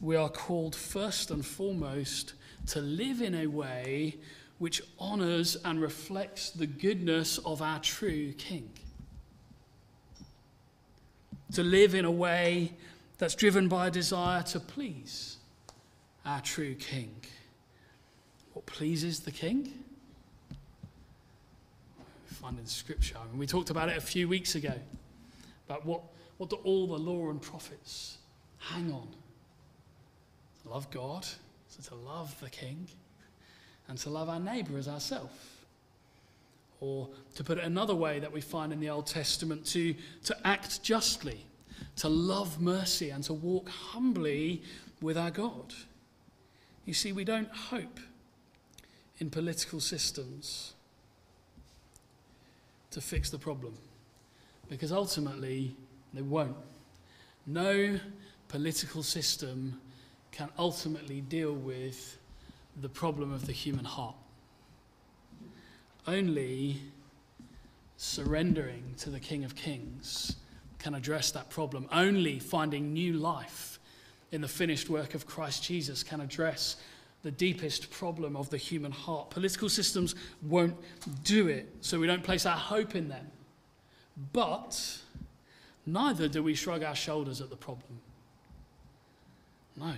we 0.00 0.16
are 0.16 0.30
called 0.30 0.74
first 0.74 1.30
and 1.30 1.44
foremost 1.44 2.32
to 2.68 2.80
live 2.80 3.20
in 3.20 3.34
a 3.34 3.46
way 3.46 4.16
which 4.58 4.82
honours 4.98 5.56
and 5.64 5.80
reflects 5.80 6.50
the 6.50 6.66
goodness 6.66 7.36
of 7.38 7.60
our 7.60 7.78
true 7.80 8.32
King. 8.32 8.70
To 11.52 11.62
live 11.62 11.94
in 11.94 12.06
a 12.06 12.10
way 12.10 12.72
that's 13.18 13.34
driven 13.34 13.68
by 13.68 13.88
a 13.88 13.90
desire 13.90 14.42
to 14.42 14.60
please 14.60 15.36
our 16.24 16.40
true 16.40 16.74
King. 16.74 17.14
What 18.52 18.66
pleases 18.66 19.20
the 19.20 19.30
King? 19.30 19.72
We 22.28 22.34
find 22.34 22.58
in 22.58 22.66
Scripture. 22.66 23.16
I 23.20 23.26
mean, 23.30 23.38
we 23.38 23.46
talked 23.46 23.70
about 23.70 23.88
it 23.88 23.96
a 23.96 24.00
few 24.00 24.28
weeks 24.28 24.54
ago. 24.54 24.74
But 25.66 25.84
what, 25.84 26.02
what 26.38 26.50
do 26.50 26.56
all 26.64 26.86
the 26.86 26.98
law 26.98 27.30
and 27.30 27.40
prophets 27.40 28.18
hang 28.58 28.92
on? 28.92 29.08
To 30.62 30.68
love 30.70 30.90
God, 30.90 31.26
so 31.68 31.82
to 31.88 31.94
love 31.94 32.38
the 32.40 32.50
King, 32.50 32.88
and 33.88 33.98
to 33.98 34.10
love 34.10 34.28
our 34.28 34.40
neighbour 34.40 34.78
as 34.78 34.88
ourselves. 34.88 35.34
Or 36.80 37.08
to 37.36 37.44
put 37.44 37.58
it 37.58 37.64
another 37.64 37.94
way 37.94 38.18
that 38.18 38.32
we 38.32 38.40
find 38.40 38.72
in 38.72 38.80
the 38.80 38.90
Old 38.90 39.06
Testament, 39.06 39.64
to, 39.66 39.94
to 40.24 40.36
act 40.46 40.82
justly, 40.82 41.44
to 41.96 42.08
love 42.08 42.60
mercy, 42.60 43.10
and 43.10 43.22
to 43.24 43.32
walk 43.32 43.68
humbly 43.68 44.62
with 45.00 45.16
our 45.16 45.30
God. 45.30 45.74
You 46.84 46.94
see, 46.94 47.12
we 47.12 47.24
don't 47.24 47.50
hope 47.50 48.00
in 49.18 49.30
political 49.30 49.80
systems 49.80 50.74
to 52.90 53.00
fix 53.00 53.30
the 53.30 53.38
problem 53.38 53.74
because 54.68 54.92
ultimately 54.92 55.76
they 56.12 56.22
won't. 56.22 56.56
No 57.46 57.98
political 58.48 59.02
system 59.02 59.80
can 60.32 60.48
ultimately 60.58 61.20
deal 61.20 61.52
with 61.52 62.18
the 62.80 62.88
problem 62.88 63.32
of 63.32 63.46
the 63.46 63.52
human 63.52 63.84
heart. 63.84 64.16
Only 66.06 66.80
surrendering 67.96 68.94
to 68.98 69.10
the 69.10 69.20
King 69.20 69.44
of 69.44 69.54
Kings 69.54 70.36
can 70.84 70.94
address 70.94 71.30
that 71.30 71.48
problem. 71.48 71.88
Only 71.90 72.38
finding 72.38 72.92
new 72.92 73.14
life 73.14 73.78
in 74.32 74.42
the 74.42 74.48
finished 74.48 74.90
work 74.90 75.14
of 75.14 75.26
Christ 75.26 75.64
Jesus 75.64 76.02
can 76.02 76.20
address 76.20 76.76
the 77.22 77.30
deepest 77.30 77.90
problem 77.90 78.36
of 78.36 78.50
the 78.50 78.58
human 78.58 78.92
heart. 78.92 79.30
Political 79.30 79.70
systems 79.70 80.14
won't 80.42 80.76
do 81.24 81.48
it, 81.48 81.74
so 81.80 81.98
we 81.98 82.06
don't 82.06 82.22
place 82.22 82.44
our 82.44 82.58
hope 82.58 82.94
in 82.94 83.08
them. 83.08 83.26
But 84.34 84.98
neither 85.86 86.28
do 86.28 86.42
we 86.42 86.54
shrug 86.54 86.82
our 86.82 86.94
shoulders 86.94 87.40
at 87.40 87.48
the 87.48 87.56
problem. 87.56 88.00
No. 89.78 89.94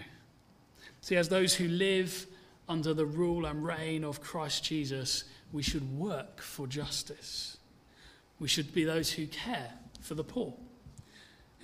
See, 1.01 1.17
as 1.17 1.29
those 1.29 1.53
who 1.53 1.67
live 1.67 2.29
under 2.69 2.95
the 2.95 3.07
rule 3.07 3.45
and 3.45 3.67
reign 3.67 4.05
of 4.05 4.21
Christ 4.21 4.63
Jesus, 4.63 5.25
we 5.53 5.65
should 5.65 5.99
work 5.99 6.41
for 6.41 6.69
justice. 6.69 7.57
We 8.39 8.47
should 8.47 8.73
be 8.73 8.85
those 8.85 9.11
who 9.11 9.27
care 9.27 9.73
for 10.01 10.15
the 10.15 10.23
poor 10.23 10.55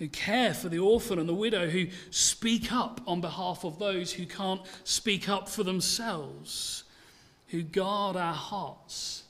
who 0.02 0.08
care 0.08 0.52
for 0.52 0.68
the 0.68 0.80
orphan 0.80 1.20
and 1.20 1.28
the 1.28 1.34
widow, 1.34 1.68
who 1.68 1.86
speak 2.10 2.72
up 2.72 3.00
on 3.06 3.20
behalf 3.20 3.64
of 3.64 3.78
those 3.78 4.12
who 4.12 4.26
can't 4.26 4.60
speak 4.82 5.28
up 5.28 5.48
for 5.48 5.62
themselves, 5.62 6.82
who 7.50 7.62
guard 7.62 8.16
our 8.16 8.34
hearts 8.34 9.22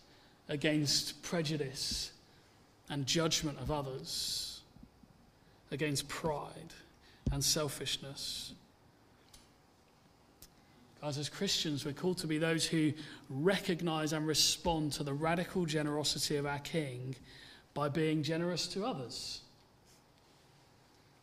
against 0.49 1.23
prejudice 1.23 2.13
and 2.89 3.07
judgment 3.07 3.59
of 3.59 3.71
others, 3.71 4.63
against 5.71 6.09
pride 6.09 6.73
and 7.31 7.45
selfishness. 7.45 8.55
Guys, 11.03 11.19
as 11.19 11.29
Christians, 11.29 11.85
we're 11.85 11.93
called 11.93 12.17
to 12.17 12.27
be 12.27 12.39
those 12.39 12.65
who 12.65 12.95
recognize 13.29 14.15
and 14.15 14.27
respond 14.27 14.95
to 14.95 15.03
the 15.03 15.13
radical 15.13 15.67
generosity 15.67 16.37
of 16.37 16.47
our 16.47 16.61
King 16.61 17.15
by 17.75 17.91
being 17.91 18.23
generous 18.23 18.67
to 18.69 18.87
others 18.87 19.42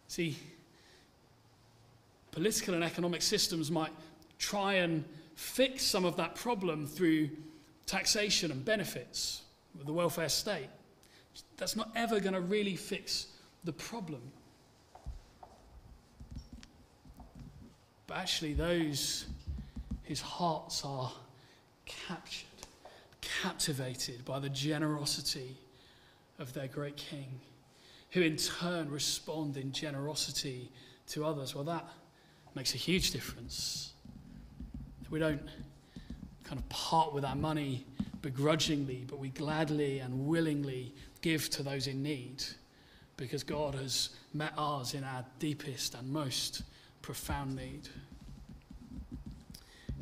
See, 0.09 0.35
political 2.31 2.73
and 2.73 2.83
economic 2.83 3.21
systems 3.21 3.69
might 3.69 3.91
try 4.39 4.73
and 4.73 5.05
fix 5.35 5.83
some 5.83 6.03
of 6.03 6.17
that 6.17 6.33
problem 6.33 6.87
through 6.87 7.29
taxation 7.85 8.51
and 8.51 8.65
benefits 8.65 9.43
with 9.77 9.85
the 9.85 9.93
welfare 9.93 10.27
state. 10.27 10.67
That's 11.57 11.75
not 11.75 11.91
ever 11.95 12.19
going 12.19 12.33
to 12.33 12.41
really 12.41 12.75
fix 12.75 13.27
the 13.63 13.71
problem. 13.71 14.21
But 18.07 18.17
actually, 18.17 18.53
those 18.53 19.27
whose 20.05 20.21
hearts 20.21 20.83
are 20.83 21.11
captured, 21.85 22.47
captivated 23.21 24.25
by 24.25 24.39
the 24.39 24.49
generosity 24.49 25.55
of 26.39 26.51
their 26.53 26.67
great 26.67 26.97
king, 26.97 27.39
who 28.11 28.21
in 28.21 28.37
turn 28.37 28.89
respond 28.89 29.57
in 29.57 29.71
generosity 29.71 30.71
to 31.07 31.25
others. 31.25 31.53
Well, 31.53 31.63
that 31.65 31.87
makes 32.55 32.73
a 32.73 32.77
huge 32.77 33.11
difference. 33.11 33.93
We 35.09 35.19
don't 35.19 35.41
kind 36.43 36.59
of 36.59 36.67
part 36.69 37.13
with 37.13 37.23
our 37.23 37.35
money 37.35 37.85
begrudgingly, 38.21 39.05
but 39.07 39.19
we 39.19 39.29
gladly 39.29 39.99
and 39.99 40.27
willingly 40.27 40.93
give 41.21 41.49
to 41.51 41.63
those 41.63 41.87
in 41.87 42.01
need 42.01 42.43
because 43.17 43.43
God 43.43 43.75
has 43.75 44.09
met 44.33 44.53
ours 44.57 44.93
in 44.93 45.03
our 45.03 45.25
deepest 45.39 45.93
and 45.93 46.09
most 46.09 46.63
profound 47.01 47.55
need. 47.55 47.89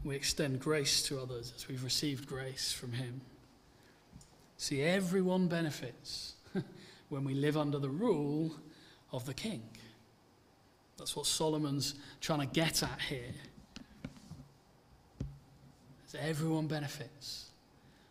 We 0.03 0.15
extend 0.15 0.59
grace 0.59 1.03
to 1.03 1.19
others 1.19 1.51
as 1.55 1.67
we've 1.67 1.83
received 1.83 2.27
grace 2.27 2.71
from 2.71 2.93
Him. 2.93 3.21
See, 4.57 4.81
everyone 4.81 5.47
benefits 5.47 6.36
when 7.09 7.23
we 7.23 7.33
live 7.33 7.57
under 7.57 7.79
the 7.79 7.89
rule 7.89 8.51
of 9.11 9.25
the 9.25 9.33
King. 9.33 9.63
That's 10.97 11.15
what 11.15 11.25
Solomon's 11.25 11.95
trying 12.21 12.39
to 12.39 12.47
get 12.47 12.83
at 12.83 13.01
here. 13.07 13.33
Everyone 16.19 16.65
benefits 16.67 17.51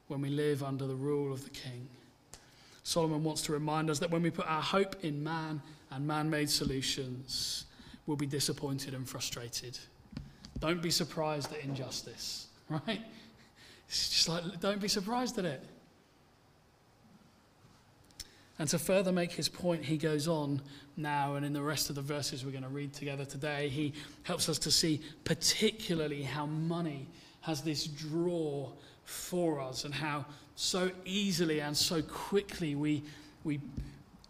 when 0.07 0.21
we 0.21 0.29
live 0.29 0.63
under 0.63 0.87
the 0.87 0.95
rule 0.95 1.33
of 1.33 1.43
the 1.43 1.51
King. 1.51 1.89
Solomon 2.85 3.25
wants 3.25 3.43
to 3.43 3.53
remind 3.53 3.91
us 3.91 3.99
that 3.99 4.11
when 4.11 4.23
we 4.23 4.31
put 4.31 4.47
our 4.49 4.63
hope 4.63 4.95
in 5.03 5.23
man 5.23 5.61
and 5.91 6.07
man 6.07 6.31
made 6.31 6.49
solutions, 6.49 7.65
we'll 8.07 8.17
be 8.17 8.27
disappointed 8.27 8.95
and 8.95 9.09
frustrated. 9.09 9.77
Don't 10.61 10.81
be 10.81 10.91
surprised 10.91 11.53
at 11.53 11.65
injustice, 11.65 12.47
right? 12.69 13.03
It's 13.89 14.09
just 14.11 14.29
like, 14.29 14.61
don't 14.61 14.81
be 14.81 14.89
surprised 14.89 15.39
at 15.39 15.45
it. 15.45 15.65
And 18.59 18.69
to 18.71 18.79
further 18.79 19.13
make 19.13 19.33
his 19.33 19.49
point, 19.49 19.85
he 19.85 19.99
goes 19.99 20.27
on 20.27 20.63
now, 20.97 21.35
and 21.35 21.45
in 21.45 21.53
the 21.53 21.63
rest 21.63 21.91
of 21.91 21.97
the 21.97 22.03
verses 22.03 22.45
we're 22.45 22.53
going 22.53 22.63
to 22.63 22.71
read 22.71 22.95
together 22.95 23.25
today, 23.25 23.69
he 23.69 23.93
helps 24.23 24.49
us 24.49 24.59
to 24.61 24.71
see 24.71 25.03
particularly 25.25 26.23
how 26.23 26.47
money 26.47 27.07
has 27.43 27.61
this 27.61 27.87
draw 27.87 28.71
for 29.05 29.61
us 29.61 29.85
and 29.85 29.95
how 29.95 30.25
so 30.57 30.91
easily 31.05 31.61
and 31.61 31.77
so 31.77 32.01
quickly 32.03 32.75
we, 32.75 33.03
we 33.45 33.61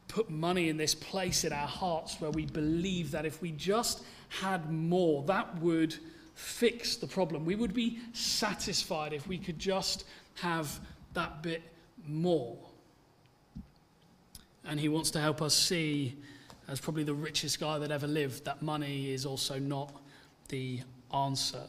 put 0.09 0.29
money 0.29 0.69
in 0.69 0.77
this 0.77 0.95
place 0.95 1.45
in 1.45 1.53
our 1.53 1.69
hearts 1.69 2.21
where 2.21 2.31
we 2.33 2.47
believe 2.47 3.13
that 3.13 3.25
if 3.25 3.41
we 3.41 3.53
just 3.53 4.03
had 4.29 4.73
more, 4.73 5.23
that 5.25 5.57
would 5.61 5.95
fix 6.35 6.97
the 6.97 7.07
problem. 7.07 7.45
We 7.45 7.55
would 7.55 7.73
be 7.73 7.99
satisfied 8.13 9.13
if 9.13 9.27
we 9.27 9.39
could 9.39 9.59
just 9.59 10.05
have 10.35 10.81
that 11.15 11.43
bit 11.43 11.63
more. 12.07 12.59
And 14.69 14.81
he 14.81 14.89
wants 14.89 15.11
to 15.13 15.21
help 15.21 15.43
us 15.43 15.55
see, 15.55 16.17
as 16.69 16.81
probably 16.81 17.05
the 17.05 17.15
richest 17.15 17.61
guy 17.61 17.79
that 17.79 17.91
ever 17.91 18.07
lived, 18.07 18.45
that 18.45 18.63
money 18.63 19.13
is 19.13 19.25
also 19.25 19.59
not 19.59 19.93
the 20.49 20.81
answer. 21.15 21.63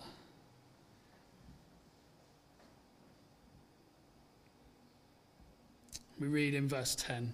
We 6.20 6.28
read 6.28 6.56
in 6.56 6.68
verse 6.68 6.96
10 6.96 7.34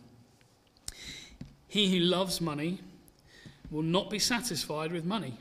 He 1.68 1.98
who 1.98 2.04
loves 2.04 2.42
money 2.42 2.80
will 3.72 3.84
not 3.84 4.10
be 4.10 4.20
satisfied 4.20 4.92
with 4.92 5.06
money, 5.06 5.38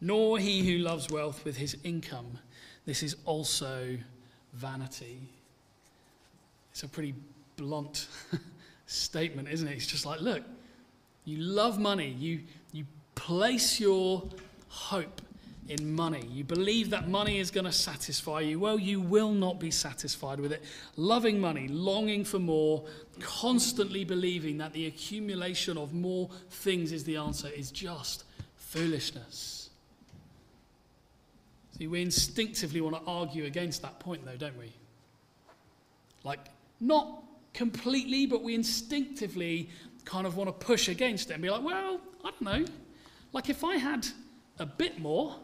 nor 0.00 0.38
he 0.38 0.66
who 0.66 0.78
loves 0.78 1.10
wealth 1.10 1.44
with 1.44 1.58
his 1.58 1.76
income. 1.84 2.38
This 2.86 3.02
is 3.02 3.16
also 3.26 3.98
vanity. 4.54 5.28
It's 6.72 6.82
a 6.82 6.88
pretty 6.88 7.14
blunt 7.58 8.06
statement, 8.86 9.48
isn't 9.48 9.68
it? 9.68 9.76
It's 9.76 9.86
just 9.86 10.06
like, 10.06 10.20
look, 10.20 10.42
you 11.26 11.36
love 11.36 11.78
money, 11.78 12.08
you, 12.18 12.40
you 12.72 12.86
place 13.14 13.78
your 13.78 14.22
hope 14.68 15.20
in 15.68 15.94
money. 15.94 16.26
You 16.32 16.44
believe 16.44 16.88
that 16.90 17.08
money 17.08 17.38
is 17.38 17.50
going 17.50 17.66
to 17.66 17.72
satisfy 17.72 18.40
you. 18.40 18.58
Well, 18.58 18.78
you 18.78 19.00
will 19.00 19.32
not 19.32 19.60
be 19.60 19.70
satisfied 19.70 20.40
with 20.40 20.52
it. 20.52 20.64
Loving 20.96 21.38
money, 21.38 21.68
longing 21.68 22.24
for 22.24 22.38
more, 22.38 22.84
constantly 23.20 24.04
believing 24.04 24.56
that 24.58 24.72
the 24.72 24.86
accumulation 24.86 25.76
of 25.76 25.92
more 25.92 26.30
things 26.48 26.92
is 26.92 27.04
the 27.04 27.16
answer 27.16 27.48
is 27.48 27.70
just 27.70 28.24
foolishness. 28.56 29.68
See, 31.76 31.86
we 31.86 32.00
instinctively 32.00 32.80
want 32.80 32.96
to 32.96 33.02
argue 33.10 33.44
against 33.44 33.82
that 33.82 34.00
point, 34.00 34.24
though, 34.24 34.36
don't 34.36 34.58
we? 34.58 34.72
Like, 36.24 36.40
not 36.80 37.22
completely, 37.58 38.24
but 38.24 38.40
we 38.44 38.54
instinctively 38.54 39.68
kind 40.04 40.28
of 40.28 40.36
want 40.36 40.48
to 40.48 40.66
push 40.66 40.88
against 40.88 41.30
it 41.30 41.34
and 41.34 41.42
be 41.42 41.50
like, 41.50 41.64
well, 41.64 42.00
I 42.24 42.30
don't 42.30 42.42
know. 42.42 42.64
Like, 43.32 43.50
if 43.50 43.64
I 43.64 43.76
had 43.76 44.06
a 44.60 44.64
bit 44.64 45.00
more, 45.00 45.34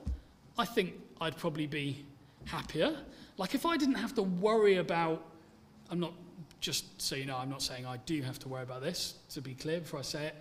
I 0.56 0.64
think 0.64 0.94
I'd 1.20 1.36
probably 1.36 1.66
be 1.66 2.06
happier. 2.44 2.96
Like 3.36 3.54
if 3.54 3.66
I 3.66 3.76
didn't 3.76 3.96
have 3.96 4.14
to 4.14 4.22
worry 4.22 4.76
about, 4.76 5.26
I'm 5.90 5.98
not, 5.98 6.12
just 6.60 7.02
so 7.02 7.16
you 7.16 7.26
know, 7.26 7.36
I'm 7.36 7.50
not 7.50 7.62
saying 7.62 7.84
I 7.84 7.96
do 7.98 8.22
have 8.22 8.38
to 8.40 8.48
worry 8.48 8.62
about 8.62 8.80
this, 8.80 9.14
to 9.30 9.40
be 9.40 9.54
clear 9.54 9.80
before 9.80 9.98
I 9.98 10.02
say 10.02 10.26
it, 10.26 10.36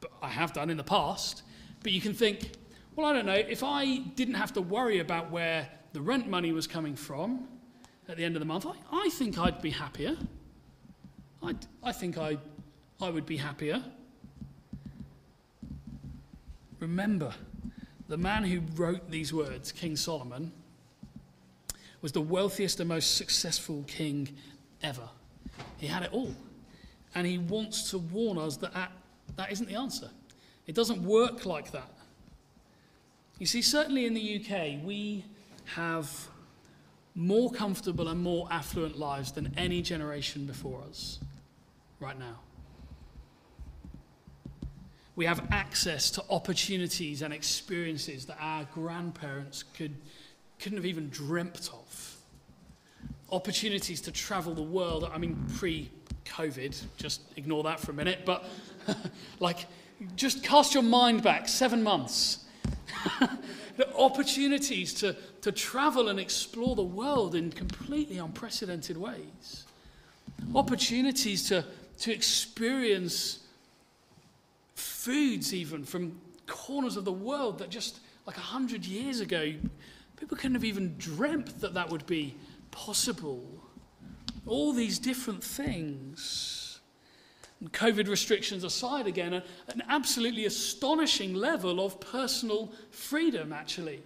but 0.00 0.10
I 0.22 0.28
have 0.28 0.54
done 0.54 0.70
in 0.70 0.78
the 0.78 0.84
past. 0.84 1.42
But 1.82 1.92
you 1.92 2.00
can 2.00 2.14
think, 2.14 2.52
well, 2.96 3.06
I 3.06 3.12
don't 3.12 3.26
know, 3.26 3.34
if 3.34 3.62
I 3.62 3.98
didn't 4.16 4.34
have 4.34 4.54
to 4.54 4.62
worry 4.62 5.00
about 5.00 5.30
where 5.30 5.68
the 5.92 6.00
rent 6.00 6.26
money 6.26 6.52
was 6.52 6.66
coming 6.66 6.96
from 6.96 7.48
at 8.08 8.16
the 8.16 8.24
end 8.24 8.34
of 8.34 8.40
the 8.40 8.46
month, 8.46 8.66
I, 8.66 8.74
I 8.90 9.10
think 9.10 9.38
I'd 9.38 9.60
be 9.60 9.70
happier. 9.70 10.16
I'd, 11.44 11.66
I 11.82 11.92
think 11.92 12.18
I, 12.18 12.38
I 13.00 13.10
would 13.10 13.26
be 13.26 13.36
happier. 13.36 13.82
Remember, 16.78 17.32
the 18.08 18.16
man 18.16 18.44
who 18.44 18.60
wrote 18.76 19.10
these 19.10 19.32
words, 19.32 19.72
King 19.72 19.96
Solomon, 19.96 20.52
was 22.00 22.12
the 22.12 22.20
wealthiest 22.20 22.80
and 22.80 22.88
most 22.88 23.16
successful 23.16 23.84
king 23.86 24.28
ever. 24.82 25.08
He 25.78 25.86
had 25.86 26.02
it 26.02 26.12
all. 26.12 26.34
And 27.14 27.26
he 27.26 27.38
wants 27.38 27.90
to 27.90 27.98
warn 27.98 28.38
us 28.38 28.56
that 28.58 28.74
that, 28.74 28.92
that 29.36 29.52
isn't 29.52 29.68
the 29.68 29.76
answer. 29.76 30.10
It 30.66 30.74
doesn't 30.74 31.02
work 31.02 31.44
like 31.44 31.72
that. 31.72 31.90
You 33.38 33.46
see, 33.46 33.62
certainly 33.62 34.06
in 34.06 34.14
the 34.14 34.40
UK, 34.40 34.84
we 34.84 35.24
have 35.74 36.28
more 37.14 37.50
comfortable 37.50 38.08
and 38.08 38.22
more 38.22 38.48
affluent 38.50 38.98
lives 38.98 39.32
than 39.32 39.52
any 39.56 39.82
generation 39.82 40.46
before 40.46 40.82
us 40.88 41.18
right 42.02 42.18
now. 42.18 42.38
We 45.14 45.26
have 45.26 45.46
access 45.50 46.10
to 46.12 46.24
opportunities 46.30 47.22
and 47.22 47.32
experiences 47.32 48.26
that 48.26 48.38
our 48.40 48.64
grandparents 48.74 49.62
could, 49.62 49.94
couldn't 50.58 50.78
have 50.78 50.86
even 50.86 51.10
dreamt 51.10 51.70
of. 51.72 52.16
Opportunities 53.30 54.00
to 54.02 54.12
travel 54.12 54.54
the 54.54 54.62
world. 54.62 55.10
I 55.12 55.18
mean, 55.18 55.46
pre 55.56 55.90
COVID, 56.24 56.80
just 56.96 57.20
ignore 57.36 57.62
that 57.64 57.80
for 57.80 57.90
a 57.90 57.94
minute, 57.94 58.20
but 58.24 58.44
like, 59.40 59.66
just 60.16 60.42
cast 60.42 60.74
your 60.74 60.82
mind 60.82 61.22
back 61.22 61.48
seven 61.48 61.82
months. 61.82 62.44
the 63.76 63.94
opportunities 63.96 64.94
to, 64.94 65.16
to 65.42 65.52
travel 65.52 66.08
and 66.08 66.18
explore 66.18 66.74
the 66.74 66.82
world 66.82 67.34
in 67.34 67.50
completely 67.50 68.18
unprecedented 68.18 68.96
ways. 68.96 69.64
Opportunities 70.54 71.48
to, 71.48 71.64
to 72.02 72.12
experience 72.12 73.38
foods, 74.74 75.54
even 75.54 75.84
from 75.84 76.20
corners 76.48 76.96
of 76.96 77.04
the 77.04 77.12
world 77.12 77.58
that 77.58 77.70
just 77.70 78.00
like 78.26 78.36
a 78.36 78.40
hundred 78.40 78.84
years 78.84 79.20
ago, 79.20 79.52
people 80.16 80.36
couldn't 80.36 80.56
have 80.56 80.64
even 80.64 80.96
dreamt 80.98 81.60
that 81.60 81.74
that 81.74 81.90
would 81.90 82.04
be 82.06 82.34
possible. 82.72 83.40
All 84.46 84.72
these 84.72 84.98
different 84.98 85.44
things. 85.44 86.80
And 87.60 87.72
COVID 87.72 88.08
restrictions 88.08 88.64
aside, 88.64 89.06
again, 89.06 89.34
an 89.34 89.82
absolutely 89.88 90.46
astonishing 90.46 91.34
level 91.34 91.84
of 91.84 92.00
personal 92.00 92.72
freedom, 92.90 93.52
actually. 93.52 94.02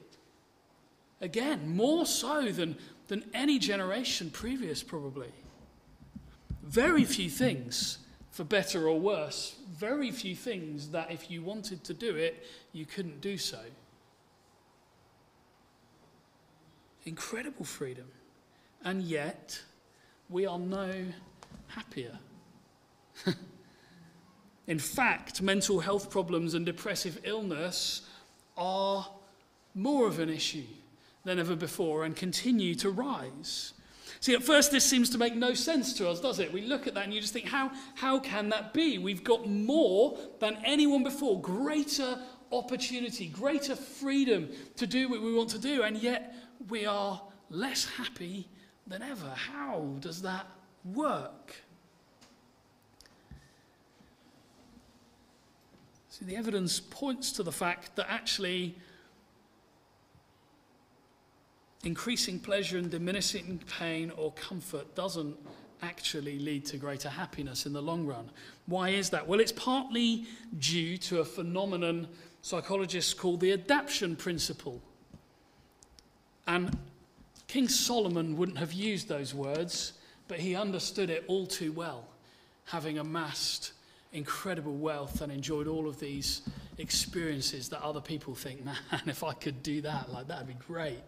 Again, 1.22 1.74
more 1.74 2.04
so 2.04 2.52
than, 2.52 2.76
than 3.08 3.24
any 3.32 3.58
generation 3.58 4.28
previous, 4.28 4.82
probably. 4.82 5.32
Very 6.66 7.04
few 7.04 7.30
things 7.30 7.98
for 8.32 8.42
better 8.42 8.88
or 8.88 8.98
worse, 8.98 9.56
very 9.72 10.10
few 10.10 10.34
things 10.34 10.90
that 10.90 11.10
if 11.10 11.30
you 11.30 11.42
wanted 11.42 11.84
to 11.84 11.94
do 11.94 12.16
it, 12.16 12.44
you 12.72 12.84
couldn't 12.84 13.20
do 13.20 13.38
so. 13.38 13.60
Incredible 17.04 17.64
freedom. 17.64 18.08
And 18.84 19.02
yet, 19.02 19.62
we 20.28 20.44
are 20.44 20.58
no 20.58 20.92
happier. 21.68 22.18
In 24.66 24.80
fact, 24.80 25.40
mental 25.40 25.78
health 25.78 26.10
problems 26.10 26.54
and 26.54 26.66
depressive 26.66 27.20
illness 27.22 28.02
are 28.56 29.06
more 29.74 30.08
of 30.08 30.18
an 30.18 30.28
issue 30.28 30.66
than 31.24 31.38
ever 31.38 31.54
before 31.54 32.04
and 32.04 32.16
continue 32.16 32.74
to 32.74 32.90
rise. 32.90 33.72
See, 34.20 34.34
at 34.34 34.42
first, 34.42 34.70
this 34.70 34.84
seems 34.84 35.10
to 35.10 35.18
make 35.18 35.34
no 35.34 35.54
sense 35.54 35.92
to 35.94 36.08
us, 36.08 36.20
does 36.20 36.38
it? 36.38 36.52
We 36.52 36.62
look 36.62 36.86
at 36.86 36.94
that 36.94 37.04
and 37.04 37.14
you 37.14 37.20
just 37.20 37.32
think, 37.32 37.46
how, 37.46 37.70
how 37.94 38.18
can 38.18 38.48
that 38.48 38.72
be? 38.72 38.98
We've 38.98 39.24
got 39.24 39.48
more 39.48 40.18
than 40.40 40.58
anyone 40.64 41.02
before, 41.02 41.40
greater 41.40 42.18
opportunity, 42.52 43.28
greater 43.28 43.76
freedom 43.76 44.48
to 44.76 44.86
do 44.86 45.08
what 45.08 45.22
we 45.22 45.34
want 45.34 45.50
to 45.50 45.58
do, 45.58 45.82
and 45.82 45.96
yet 45.98 46.34
we 46.68 46.86
are 46.86 47.20
less 47.50 47.84
happy 47.84 48.48
than 48.86 49.02
ever. 49.02 49.32
How 49.34 49.96
does 50.00 50.22
that 50.22 50.46
work? 50.84 51.54
See, 56.08 56.24
the 56.24 56.36
evidence 56.36 56.80
points 56.80 57.32
to 57.32 57.42
the 57.42 57.52
fact 57.52 57.96
that 57.96 58.06
actually 58.08 58.76
increasing 61.86 62.40
pleasure 62.40 62.78
and 62.78 62.90
diminishing 62.90 63.60
pain 63.78 64.10
or 64.16 64.32
comfort 64.32 64.96
doesn't 64.96 65.36
actually 65.82 66.36
lead 66.40 66.66
to 66.66 66.76
greater 66.76 67.08
happiness 67.08 67.64
in 67.64 67.72
the 67.72 67.80
long 67.80 68.04
run. 68.04 68.28
Why 68.66 68.88
is 68.88 69.08
that? 69.10 69.26
Well, 69.26 69.38
it's 69.38 69.52
partly 69.52 70.26
due 70.58 70.98
to 70.98 71.20
a 71.20 71.24
phenomenon 71.24 72.08
psychologists 72.42 73.14
call 73.14 73.36
the 73.36 73.52
adaptation 73.52 74.16
principle. 74.16 74.82
And 76.48 76.76
King 77.46 77.68
Solomon 77.68 78.36
wouldn't 78.36 78.58
have 78.58 78.72
used 78.72 79.08
those 79.08 79.32
words, 79.32 79.92
but 80.26 80.40
he 80.40 80.56
understood 80.56 81.08
it 81.08 81.24
all 81.28 81.46
too 81.46 81.70
well, 81.70 82.08
having 82.64 82.98
amassed 82.98 83.72
incredible 84.12 84.74
wealth 84.74 85.20
and 85.20 85.30
enjoyed 85.30 85.68
all 85.68 85.88
of 85.88 86.00
these 86.00 86.42
experiences 86.78 87.68
that 87.68 87.80
other 87.82 88.00
people 88.00 88.34
think, 88.34 88.64
man, 88.64 88.76
if 89.06 89.22
I 89.22 89.34
could 89.34 89.62
do 89.62 89.82
that, 89.82 90.12
like 90.12 90.26
that'd 90.26 90.48
be 90.48 90.54
great. 90.54 90.98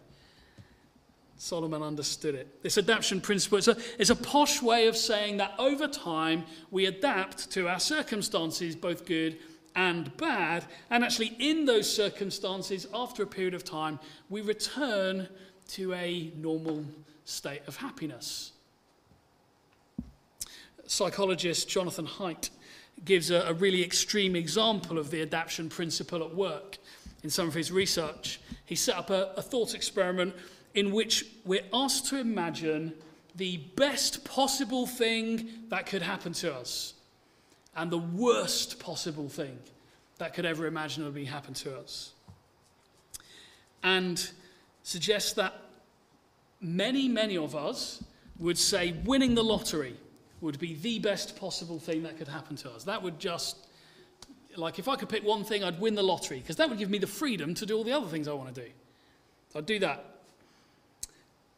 Solomon 1.39 1.81
understood 1.81 2.35
it. 2.35 2.61
This 2.61 2.77
adaptation 2.77 3.21
principle 3.21 3.57
is 3.57 3.69
a, 3.69 3.77
is 3.97 4.09
a 4.09 4.15
posh 4.15 4.61
way 4.61 4.87
of 4.87 4.97
saying 4.97 5.37
that 5.37 5.53
over 5.57 5.87
time 5.87 6.43
we 6.69 6.85
adapt 6.85 7.49
to 7.51 7.69
our 7.69 7.79
circumstances, 7.79 8.75
both 8.75 9.05
good 9.05 9.37
and 9.73 10.15
bad. 10.17 10.65
And 10.89 11.01
actually, 11.01 11.37
in 11.39 11.63
those 11.63 11.89
circumstances, 11.89 12.87
after 12.93 13.23
a 13.23 13.27
period 13.27 13.53
of 13.53 13.63
time, 13.63 13.99
we 14.29 14.41
return 14.41 15.29
to 15.69 15.93
a 15.93 16.33
normal 16.35 16.83
state 17.23 17.61
of 17.67 17.77
happiness. 17.77 18.51
Psychologist 20.87 21.69
Jonathan 21.69 22.05
Haidt 22.05 22.49
gives 23.05 23.31
a, 23.31 23.43
a 23.47 23.53
really 23.53 23.81
extreme 23.81 24.35
example 24.35 24.97
of 24.97 25.09
the 25.09 25.21
adaptation 25.21 25.69
principle 25.69 26.21
at 26.21 26.35
work 26.35 26.79
in 27.23 27.29
some 27.29 27.47
of 27.47 27.53
his 27.53 27.71
research. 27.71 28.41
He 28.65 28.75
set 28.75 28.97
up 28.97 29.09
a, 29.09 29.31
a 29.37 29.41
thought 29.41 29.73
experiment 29.73 30.35
in 30.73 30.91
which 30.91 31.25
we're 31.45 31.65
asked 31.73 32.07
to 32.07 32.17
imagine 32.17 32.93
the 33.35 33.57
best 33.75 34.23
possible 34.25 34.85
thing 34.85 35.49
that 35.69 35.85
could 35.85 36.01
happen 36.01 36.33
to 36.33 36.53
us 36.53 36.93
and 37.75 37.91
the 37.91 37.97
worst 37.97 38.79
possible 38.79 39.29
thing 39.29 39.57
that 40.17 40.33
could 40.33 40.45
ever 40.45 40.65
imaginably 40.65 41.25
happen 41.25 41.53
to 41.53 41.77
us. 41.77 42.11
And 43.81 44.29
suggests 44.83 45.33
that 45.33 45.53
many, 46.59 47.07
many 47.07 47.37
of 47.37 47.55
us 47.55 48.03
would 48.37 48.57
say 48.57 48.93
winning 49.05 49.35
the 49.35 49.43
lottery 49.43 49.95
would 50.41 50.59
be 50.59 50.73
the 50.75 50.99
best 50.99 51.37
possible 51.39 51.79
thing 51.79 52.03
that 52.03 52.17
could 52.17 52.27
happen 52.27 52.55
to 52.57 52.69
us. 52.71 52.83
That 52.83 53.01
would 53.01 53.19
just, 53.19 53.57
like, 54.55 54.79
if 54.79 54.87
I 54.87 54.95
could 54.95 55.09
pick 55.09 55.23
one 55.23 55.43
thing, 55.43 55.63
I'd 55.63 55.79
win 55.79 55.95
the 55.95 56.03
lottery, 56.03 56.39
because 56.39 56.55
that 56.57 56.69
would 56.69 56.77
give 56.77 56.89
me 56.89 56.97
the 56.97 57.07
freedom 57.07 57.53
to 57.55 57.65
do 57.65 57.77
all 57.77 57.83
the 57.83 57.91
other 57.91 58.07
things 58.07 58.27
I 58.27 58.33
want 58.33 58.53
to 58.55 58.61
do. 58.61 58.69
I'd 59.55 59.65
do 59.65 59.79
that. 59.79 60.08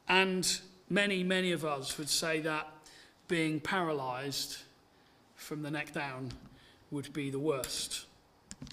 And 0.08 0.60
many, 0.90 1.24
many 1.24 1.52
of 1.52 1.66
us 1.66 1.98
would 1.98 2.10
say 2.10 2.40
that 2.42 2.68
being 3.28 3.60
paralyzed 3.60 4.58
from 5.36 5.62
the 5.62 5.72
neck 5.72 5.94
down 5.94 6.32
would 6.92 7.12
be 7.14 7.30
the 7.30 7.40
worst. 7.40 8.06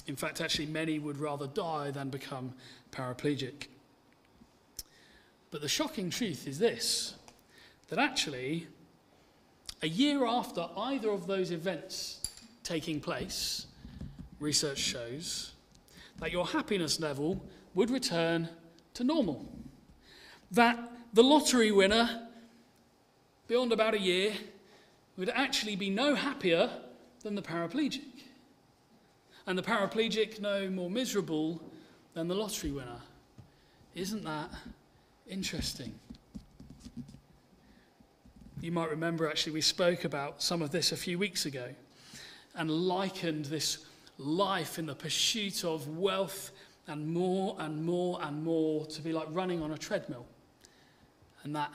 In 0.06 0.16
fact, 0.16 0.40
actually, 0.40 0.66
many 0.66 0.98
would 0.98 1.18
rather 1.18 1.46
die 1.46 1.90
than 1.90 2.10
become 2.10 2.52
paraplegic. 2.92 3.68
But 5.50 5.60
the 5.60 5.68
shocking 5.68 6.10
truth 6.10 6.46
is 6.46 6.58
this 6.58 7.14
that 7.88 7.98
actually, 7.98 8.66
a 9.80 9.88
year 9.88 10.26
after 10.26 10.66
either 10.76 11.10
of 11.10 11.26
those 11.26 11.50
events 11.50 12.20
taking 12.62 13.00
place, 13.00 13.66
research 14.40 14.78
shows 14.78 15.52
that 16.18 16.32
your 16.32 16.46
happiness 16.46 17.00
level 17.00 17.42
would 17.74 17.90
return 17.90 18.48
to 18.92 19.04
normal. 19.04 19.46
That 20.50 20.78
the 21.12 21.22
lottery 21.22 21.70
winner, 21.70 22.28
beyond 23.46 23.72
about 23.72 23.94
a 23.94 24.00
year, 24.00 24.32
would 25.16 25.30
actually 25.30 25.76
be 25.76 25.90
no 25.90 26.14
happier 26.14 26.70
than 27.22 27.34
the 27.34 27.42
paraplegic. 27.42 28.02
And 29.46 29.58
the 29.58 29.62
paraplegic 29.62 30.40
no 30.40 30.68
more 30.70 30.90
miserable 30.90 31.60
than 32.14 32.28
the 32.28 32.34
lottery 32.34 32.70
winner. 32.70 33.00
Isn't 33.94 34.24
that 34.24 34.50
interesting? 35.28 35.98
You 38.60 38.72
might 38.72 38.90
remember 38.90 39.28
actually, 39.28 39.52
we 39.52 39.60
spoke 39.60 40.04
about 40.04 40.42
some 40.42 40.62
of 40.62 40.70
this 40.70 40.92
a 40.92 40.96
few 40.96 41.18
weeks 41.18 41.46
ago 41.46 41.68
and 42.54 42.70
likened 42.70 43.46
this 43.46 43.86
life 44.18 44.78
in 44.78 44.86
the 44.86 44.94
pursuit 44.94 45.64
of 45.64 45.96
wealth 45.96 46.50
and 46.88 47.08
more 47.08 47.56
and 47.60 47.84
more 47.84 48.18
and 48.22 48.42
more 48.42 48.84
to 48.86 49.00
be 49.00 49.12
like 49.12 49.28
running 49.30 49.62
on 49.62 49.72
a 49.72 49.78
treadmill. 49.78 50.26
And 51.44 51.54
that 51.56 51.70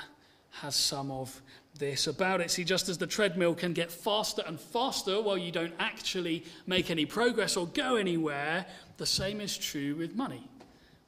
has 0.51 0.75
some 0.75 1.09
of 1.11 1.41
this 1.77 2.07
about 2.07 2.41
it. 2.41 2.51
See, 2.51 2.63
just 2.63 2.89
as 2.89 2.97
the 2.97 3.07
treadmill 3.07 3.55
can 3.55 3.73
get 3.73 3.91
faster 3.91 4.43
and 4.45 4.59
faster 4.59 5.21
while 5.21 5.37
you 5.37 5.51
don't 5.51 5.73
actually 5.79 6.45
make 6.67 6.91
any 6.91 7.05
progress 7.05 7.57
or 7.57 7.67
go 7.67 7.95
anywhere, 7.95 8.65
the 8.97 9.05
same 9.05 9.41
is 9.41 9.57
true 9.57 9.95
with 9.95 10.15
money 10.15 10.47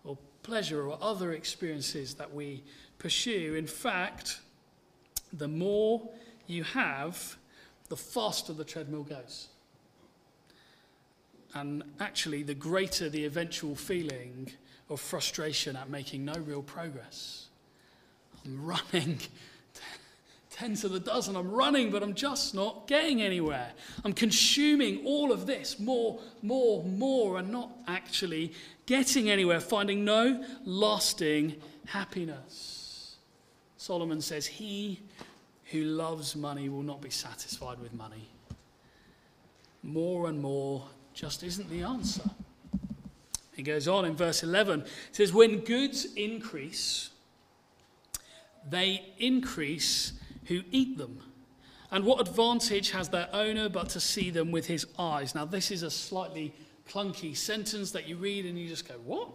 or 0.03 0.17
pleasure 0.41 0.87
or 0.87 0.97
other 1.01 1.33
experiences 1.33 2.15
that 2.15 2.33
we 2.33 2.63
pursue. 2.97 3.55
In 3.55 3.67
fact, 3.67 4.39
the 5.31 5.47
more 5.47 6.09
you 6.47 6.63
have, 6.63 7.37
the 7.89 7.97
faster 7.97 8.53
the 8.53 8.63
treadmill 8.63 9.03
goes. 9.03 9.49
And 11.53 11.83
actually, 11.99 12.43
the 12.43 12.53
greater 12.53 13.07
the 13.09 13.25
eventual 13.25 13.75
feeling 13.75 14.51
of 14.89 14.99
frustration 14.99 15.75
at 15.75 15.89
making 15.89 16.25
no 16.25 16.33
real 16.33 16.61
progress. 16.61 17.44
I'm 18.45 18.65
running. 18.65 19.19
Ten 20.51 20.75
to 20.75 20.87
the 20.87 21.01
dozen. 21.01 21.35
I'm 21.35 21.51
running, 21.51 21.91
but 21.91 22.01
I'm 22.01 22.13
just 22.13 22.55
not 22.55 22.87
getting 22.87 23.21
anywhere. 23.21 23.71
I'm 24.05 24.13
consuming 24.13 25.05
all 25.05 25.33
of 25.33 25.45
this 25.45 25.79
more, 25.79 26.21
more, 26.41 26.81
more, 26.83 27.39
and 27.39 27.49
not 27.49 27.71
actually 27.87 28.53
getting 28.85 29.29
anywhere, 29.29 29.59
finding 29.59 30.05
no 30.05 30.45
lasting 30.63 31.61
happiness. 31.87 33.17
Solomon 33.75 34.21
says, 34.21 34.45
He 34.45 35.01
who 35.71 35.83
loves 35.83 36.37
money 36.37 36.69
will 36.69 36.83
not 36.83 37.01
be 37.01 37.09
satisfied 37.09 37.79
with 37.79 37.93
money. 37.93 38.29
More 39.83 40.29
and 40.29 40.41
more 40.41 40.87
just 41.13 41.43
isn't 41.43 41.69
the 41.69 41.81
answer. 41.83 42.29
He 43.55 43.63
goes 43.63 43.87
on 43.87 44.05
in 44.05 44.15
verse 44.15 44.41
11. 44.41 44.81
It 44.81 44.87
says, 45.11 45.33
When 45.33 45.59
goods 45.59 46.05
increase, 46.15 47.09
they 48.69 49.13
increase 49.17 50.13
who 50.45 50.61
eat 50.71 50.97
them. 50.97 51.19
And 51.91 52.03
what 52.03 52.19
advantage 52.19 52.91
has 52.91 53.09
their 53.09 53.29
owner 53.31 53.69
but 53.69 53.89
to 53.89 53.99
see 53.99 54.29
them 54.29 54.51
with 54.51 54.65
his 54.65 54.85
eyes? 54.97 55.35
Now, 55.35 55.45
this 55.45 55.71
is 55.71 55.83
a 55.83 55.91
slightly 55.91 56.53
clunky 56.89 57.35
sentence 57.35 57.91
that 57.91 58.07
you 58.07 58.17
read 58.17 58.45
and 58.45 58.57
you 58.57 58.67
just 58.67 58.87
go, 58.87 58.95
What? 59.03 59.29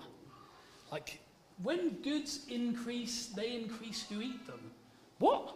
Like, 0.91 1.21
when 1.63 1.91
goods 2.03 2.47
increase, 2.49 3.27
they 3.27 3.55
increase 3.55 4.05
who 4.09 4.21
eat 4.21 4.47
them. 4.47 4.71
What? 5.19 5.55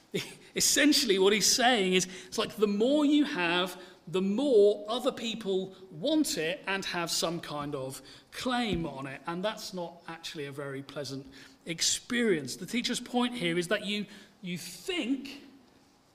Essentially, 0.56 1.18
what 1.18 1.32
he's 1.32 1.46
saying 1.46 1.94
is 1.94 2.08
it's 2.26 2.38
like 2.38 2.56
the 2.56 2.66
more 2.66 3.04
you 3.04 3.24
have, 3.24 3.76
the 4.08 4.20
more 4.20 4.84
other 4.88 5.12
people 5.12 5.74
want 5.90 6.36
it 6.36 6.62
and 6.66 6.84
have 6.84 7.10
some 7.10 7.40
kind 7.40 7.74
of 7.74 8.02
claim 8.32 8.86
on 8.86 9.06
it. 9.06 9.20
And 9.26 9.44
that's 9.44 9.72
not 9.72 10.02
actually 10.08 10.46
a 10.46 10.52
very 10.52 10.82
pleasant 10.82 11.26
experience. 11.66 12.56
The 12.56 12.66
teacher's 12.66 13.00
point 13.00 13.34
here 13.34 13.58
is 13.58 13.68
that 13.68 13.84
you, 13.86 14.06
you 14.42 14.58
think 14.58 15.42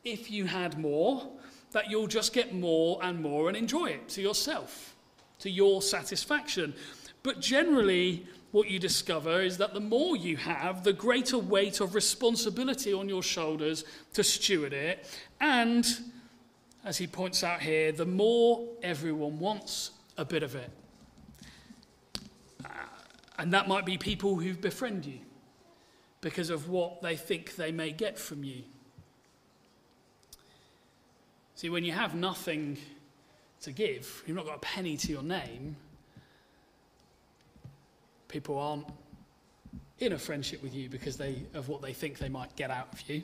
if 0.04 0.30
you 0.30 0.46
had 0.46 0.78
more, 0.78 1.28
that 1.72 1.90
you'll 1.90 2.08
just 2.08 2.34
get 2.34 2.54
more 2.54 3.00
and 3.04 3.22
more 3.22 3.48
and 3.48 3.58
enjoy 3.58 3.88
it 3.88 4.10
to 4.10 4.22
yourself, 4.22 4.96
to 5.40 5.50
your 5.50 5.82
satisfaction. 5.82 6.74
But 7.24 7.42
generally, 7.42 8.26
what 8.52 8.70
you 8.70 8.80
discover 8.80 9.42
is 9.42 9.58
that 9.58 9.74
the 9.74 9.80
more 9.80 10.16
you 10.16 10.38
have, 10.38 10.84
the 10.84 10.94
greater 10.94 11.38
weight 11.38 11.82
of 11.82 11.94
responsibility 11.94 12.94
on 12.94 13.08
your 13.08 13.22
shoulders 13.22 13.84
to 14.14 14.24
steward 14.24 14.74
it. 14.74 15.06
And, 15.40 15.86
as 16.84 16.98
he 16.98 17.08
points 17.08 17.44
out 17.44 17.62
here, 17.62 17.92
the 17.92 18.06
more 18.06 18.68
everyone 18.82 19.40
wants 19.40 19.92
a 20.18 20.26
bit 20.26 20.44
of 20.44 20.56
it. 20.56 20.70
Uh, 22.64 22.70
and 23.38 23.54
that 23.54 23.68
might 23.68 23.86
be 23.86 23.98
people 23.98 24.36
who 24.36 24.54
befriend 24.54 25.06
you 25.06 25.20
because 26.22 26.50
of 26.50 26.70
what 26.70 27.02
they 27.02 27.16
think 27.16 27.56
they 27.56 27.72
may 27.72 27.92
get 27.92 28.18
from 28.18 28.44
you. 28.44 28.64
See, 31.56 31.70
when 31.70 31.84
you 31.84 31.92
have 31.92 32.16
nothing 32.16 32.78
to 33.62 33.72
give, 33.72 34.24
you've 34.26 34.38
not 34.38 34.46
got 34.46 34.56
a 34.56 34.60
penny 34.60 34.96
to 34.98 35.12
your 35.12 35.24
name, 35.24 35.76
people 38.30 38.58
aren't 38.58 38.86
in 40.00 40.14
a 40.14 40.18
friendship 40.18 40.64
with 40.64 40.74
you 40.74 40.88
because 40.88 41.18
they, 41.18 41.44
of 41.54 41.68
what 41.68 41.82
they 41.82 41.92
think 41.92 42.18
they 42.18 42.30
might 42.30 42.56
get 42.56 42.72
out 42.72 42.88
of 42.94 43.10
you. 43.10 43.24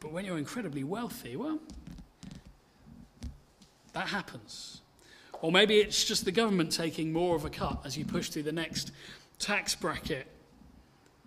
But 0.00 0.12
when 0.12 0.24
you're 0.24 0.38
incredibly 0.38 0.82
wealthy, 0.82 1.36
well, 1.36 1.60
That 3.92 4.08
happens. 4.08 4.80
Or 5.42 5.50
maybe 5.50 5.78
it's 5.78 6.04
just 6.04 6.24
the 6.24 6.32
government 6.32 6.70
taking 6.70 7.12
more 7.12 7.34
of 7.34 7.44
a 7.44 7.50
cut 7.50 7.80
as 7.84 7.98
you 7.98 8.04
push 8.04 8.28
through 8.28 8.44
the 8.44 8.52
next 8.52 8.92
tax 9.38 9.74
bracket. 9.74 10.26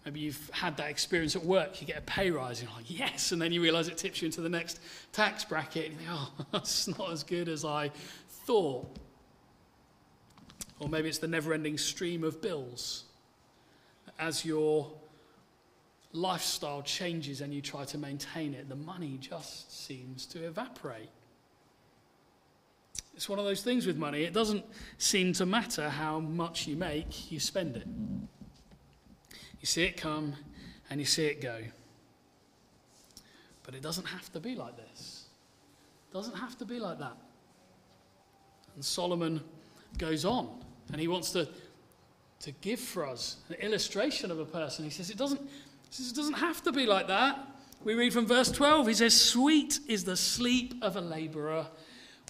Maybe 0.06 0.22
you've 0.22 0.50
had 0.52 0.78
that 0.78 0.90
experience 0.90 1.36
at 1.36 1.44
work. 1.44 1.82
You 1.82 1.88
get 1.88 1.98
a 1.98 2.02
pay 2.02 2.32
rise, 2.32 2.60
and 2.60 2.70
you're 2.70 2.78
like, 2.78 2.90
yes, 2.90 3.32
and 3.32 3.42
then 3.42 3.52
you 3.52 3.62
realize 3.62 3.88
it 3.88 3.98
tips 3.98 4.22
you 4.22 4.28
into 4.28 4.42
the 4.42 4.50
next 4.50 4.80
tax 5.12 5.44
bracket, 5.46 5.92
and 5.92 5.94
you 5.94 6.00
think, 6.00 6.10
oh, 6.12 6.32
that's 6.52 6.88
not 6.88 7.12
as 7.12 7.24
good 7.24 7.50
as 7.50 7.66
I 7.66 7.92
thought. 8.46 8.88
Or 10.80 10.90
maybe 10.90 11.10
it's 11.10 11.20
the 11.20 11.28
never 11.28 11.54
ending 11.54 11.78
stream 11.78 12.24
of 12.24 12.42
bills. 12.42 13.06
As 14.20 14.46
your 14.46 14.92
lifestyle 16.14 16.82
changes 16.82 17.42
and 17.42 17.54
you 17.54 17.62
try 17.62 17.84
to 17.86 17.98
maintain 17.98 18.54
it, 18.54 18.70
the 18.70 18.76
money 18.76 19.18
just 19.20 19.86
seems 19.86 20.26
to 20.28 20.46
evaporate. 20.46 21.10
It's 23.16 23.30
one 23.30 23.40
of 23.40 23.46
those 23.46 23.62
things 23.62 23.86
with 23.86 23.98
money. 23.98 24.24
It 24.24 24.34
doesn't 24.34 24.66
seem 24.98 25.34
to 25.34 25.46
matter 25.46 25.90
how 25.90 26.20
much 26.20 26.68
you 26.68 26.76
make, 26.76 27.32
you 27.32 27.40
spend 27.40 27.78
it. 27.78 27.88
You 29.60 29.66
see 29.66 29.84
it 29.84 29.98
come 29.98 30.36
and 30.90 31.00
you 31.00 31.06
see 31.06 31.26
it 31.26 31.42
go. 31.42 31.60
But 33.64 33.76
it 33.76 33.82
doesn't 33.82 34.06
have 34.06 34.32
to 34.34 34.40
be 34.40 34.56
like 34.56 34.76
this. 34.78 35.26
It 36.10 36.14
doesn't 36.14 36.36
have 36.36 36.58
to 36.58 36.66
be 36.66 36.80
like 36.80 37.00
that. 37.00 37.16
And 38.76 38.84
Solomon 38.84 39.42
goes 39.98 40.26
on 40.26 40.50
and 40.92 41.00
he 41.00 41.08
wants 41.08 41.32
to, 41.32 41.48
to 42.42 42.52
give 42.62 42.80
for 42.80 43.08
us 43.08 43.38
an 43.50 43.56
illustration 43.56 44.32
of 44.32 44.40
a 44.40 44.46
person. 44.46 44.84
He 44.84 44.92
says 44.92 45.10
it 45.10 45.18
doesn't, 45.18 45.42
says 45.94 46.12
it 46.12 46.16
doesn't 46.16 46.34
have 46.34 46.64
to 46.64 46.72
be 46.72 46.86
like 46.86 47.08
that. 47.08 47.40
We 47.84 47.94
read 47.94 48.14
from 48.14 48.26
verse 48.26 48.52
12. 48.52 48.88
He 48.88 48.94
says, 48.94 49.20
Sweet 49.20 49.80
is 49.88 50.06
the 50.06 50.18
sleep 50.18 50.74
of 50.82 50.96
a 50.96 51.02
laborer 51.02 51.68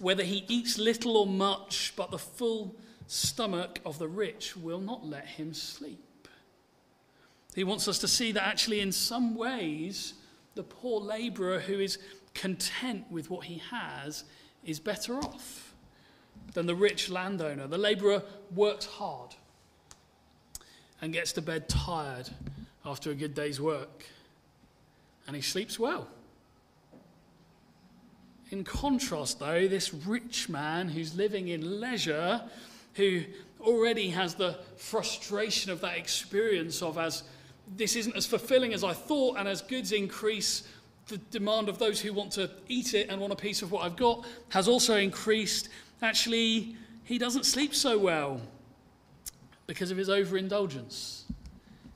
whether 0.02 0.24
he 0.24 0.44
eats 0.48 0.78
little 0.78 1.18
or 1.18 1.28
much, 1.28 1.94
but 1.96 2.12
the 2.12 2.18
full 2.18 2.76
stomach 3.08 3.80
of 3.86 4.00
the 4.00 4.08
rich 4.08 4.58
will 4.58 4.80
not 4.80 5.06
let 5.06 5.26
him 5.26 5.54
sleep. 5.54 6.28
He 7.56 7.64
wants 7.64 7.88
us 7.88 8.00
to 8.00 8.08
see 8.08 8.32
that 8.32 8.44
actually, 8.44 8.80
in 8.80 8.92
some 8.92 9.36
ways, 9.36 10.16
the 10.56 10.64
poor 10.64 11.00
laborer 11.00 11.60
who 11.60 11.80
is 11.80 12.00
content 12.34 13.06
with 13.12 13.30
what 13.30 13.46
he 13.46 13.62
has 13.70 14.24
is 14.66 14.80
better 14.80 15.20
off 15.20 15.74
than 16.54 16.66
the 16.66 16.76
rich 16.76 17.10
landowner. 17.10 17.68
The 17.68 17.78
laborer 17.78 18.24
works 18.54 18.86
hard 18.86 19.36
and 21.02 21.14
gets 21.14 21.32
to 21.34 21.42
bed 21.42 21.70
tired 21.70 22.30
after 22.86 23.12
a 23.12 23.16
good 23.16 23.34
day's 23.34 23.62
work, 23.62 24.06
and 25.28 25.36
he 25.36 25.42
sleeps 25.42 25.80
well. 25.80 26.08
In 28.52 28.64
contrast, 28.64 29.40
though, 29.40 29.68
this 29.68 29.94
rich 29.94 30.50
man 30.50 30.90
who's 30.90 31.16
living 31.16 31.48
in 31.48 31.80
leisure, 31.80 32.42
who 32.96 33.24
already 33.62 34.10
has 34.10 34.36
the 34.36 34.60
frustration 34.78 35.72
of 35.72 35.82
that 35.82 35.98
experience 35.98 36.82
of 36.82 36.98
as 36.98 37.24
this 37.76 37.96
isn't 37.96 38.16
as 38.16 38.26
fulfilling 38.26 38.74
as 38.74 38.84
I 38.84 38.94
thought, 38.94 39.38
and 39.38 39.48
as 39.48 39.62
goods 39.62 39.92
increase, 39.92 40.68
the 41.08 41.18
demand 41.18 41.70
of 41.70 41.80
those 41.80 42.00
who 42.00 42.14
want 42.14 42.32
to 42.34 42.50
eat 42.68 42.94
it 42.94 43.10
and 43.10 43.20
want 43.20 43.34
a 43.34 43.38
piece 43.38 43.62
of 43.62 43.72
what 43.72 43.84
I've 43.84 43.96
got 43.96 44.26
has 44.50 44.68
also 44.68 44.98
increased. 44.98 45.70
Actually, 46.02 46.76
he 47.04 47.18
doesn't 47.18 47.46
sleep 47.46 47.74
so 47.74 47.98
well 47.98 48.42
because 49.68 49.92
of 49.92 49.98
his 49.98 50.10
overindulgence. 50.10 51.26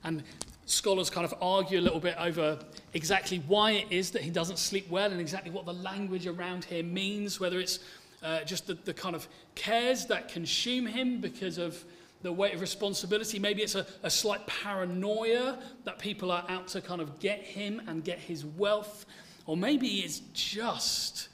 And 0.04 0.22
scholars 0.68 1.08
kind 1.08 1.24
of 1.24 1.34
argue 1.40 1.80
a 1.80 1.82
little 1.82 2.00
bit 2.00 2.14
over 2.18 2.58
exactly 2.92 3.42
why 3.46 3.72
it 3.72 3.86
is 3.90 4.10
that 4.10 4.22
he 4.22 4.30
doesn't 4.30 4.58
sleep 4.58 4.88
well 4.90 5.10
and 5.10 5.20
exactly 5.20 5.50
what 5.50 5.64
the 5.64 5.72
language 5.72 6.26
around 6.26 6.64
here 6.64 6.82
means, 6.82 7.40
whether 7.40 7.58
it's 7.58 7.78
uh, 8.22 8.42
just 8.44 8.66
the, 8.66 8.74
the 8.74 8.92
kind 8.92 9.14
of 9.14 9.26
cares 9.54 10.06
that 10.06 10.28
consume 10.28 10.86
him 10.86 11.20
because 11.20 11.58
of 11.58 11.84
the 12.22 12.32
weight 12.32 12.54
of 12.54 12.60
responsibility. 12.60 13.38
Maybe 13.38 13.62
it's 13.62 13.76
a, 13.76 13.86
a 14.02 14.10
slight 14.10 14.46
paranoia 14.46 15.58
that 15.84 15.98
people 15.98 16.30
are 16.30 16.44
out 16.48 16.68
to 16.68 16.80
kind 16.80 17.00
of 17.00 17.18
get 17.20 17.40
him 17.40 17.80
and 17.86 18.04
get 18.04 18.18
his 18.18 18.44
wealth. 18.44 19.06
Or 19.46 19.56
maybe 19.56 20.00
it's 20.00 20.20
just 20.34 21.28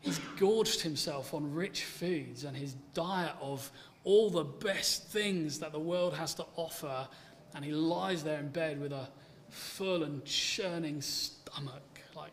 he's 0.00 0.20
gorged 0.38 0.80
himself 0.80 1.34
on 1.34 1.52
rich 1.52 1.84
foods 1.84 2.44
and 2.44 2.56
his 2.56 2.74
diet 2.94 3.34
of 3.40 3.70
all 4.04 4.30
the 4.30 4.44
best 4.44 5.08
things 5.08 5.58
that 5.58 5.72
the 5.72 5.78
world 5.78 6.14
has 6.14 6.32
to 6.34 6.46
offer. 6.56 7.08
And 7.54 7.64
he 7.64 7.72
lies 7.72 8.22
there 8.22 8.38
in 8.38 8.48
bed 8.48 8.80
with 8.80 8.92
a 8.92 9.08
full 9.50 10.04
and 10.04 10.24
churning 10.24 11.00
stomach. 11.00 12.00
Like, 12.14 12.32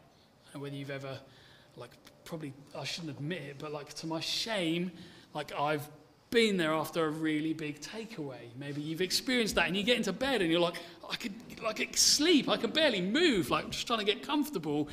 I 0.50 0.54
don't 0.54 0.56
know 0.56 0.62
whether 0.62 0.76
you've 0.76 0.92
ever, 0.92 1.20
like, 1.78 1.92
probably, 2.24 2.54
I 2.78 2.84
shouldn't 2.84 3.18
admit 3.18 3.42
it, 3.44 3.56
but 3.60 3.72
like, 3.72 3.94
to 3.96 4.08
my 4.08 4.20
shame, 4.20 4.92
like, 5.34 5.54
I've 5.58 5.88
been 6.30 6.58
there 6.58 6.74
after 6.74 7.06
a 7.06 7.10
really 7.10 7.54
big 7.54 7.80
takeaway. 7.80 8.50
Maybe 8.58 8.82
you've 8.82 9.02
experienced 9.02 9.56
that 9.56 9.68
and 9.68 9.78
you 9.78 9.84
get 9.84 9.98
into 9.98 10.12
bed 10.12 10.42
and 10.42 10.52
you're 10.52 10.60
like, 10.60 10.76
I 11.10 11.16
could, 11.16 11.34
like, 11.64 11.96
sleep. 11.98 12.50
I 12.50 12.58
can 12.58 12.72
barely 12.72 13.02
move. 13.02 13.50
Like, 13.50 13.66
I'm 13.66 13.72
just 13.72 13.88
trying 13.88 14.00
to 14.00 14.06
get 14.06 14.22
comfortable. 14.22 14.90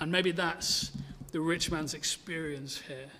and 0.00 0.12
maybe 0.12 0.30
that's 0.30 0.92
the 1.32 1.40
rich 1.40 1.70
man's 1.70 1.94
experience 1.94 2.80
here. 2.80 3.10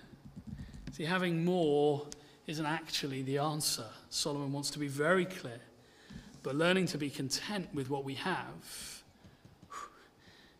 See, 0.93 1.03
having 1.03 1.43
more 1.43 2.07
isn't 2.47 2.65
actually 2.65 3.21
the 3.21 3.37
answer. 3.37 3.85
Solomon 4.09 4.51
wants 4.51 4.69
to 4.71 4.79
be 4.79 4.87
very 4.87 5.25
clear. 5.25 5.59
But 6.43 6.55
learning 6.55 6.87
to 6.87 6.97
be 6.97 7.09
content 7.09 7.67
with 7.73 7.89
what 7.89 8.05
we 8.05 8.13
have, 8.15 9.03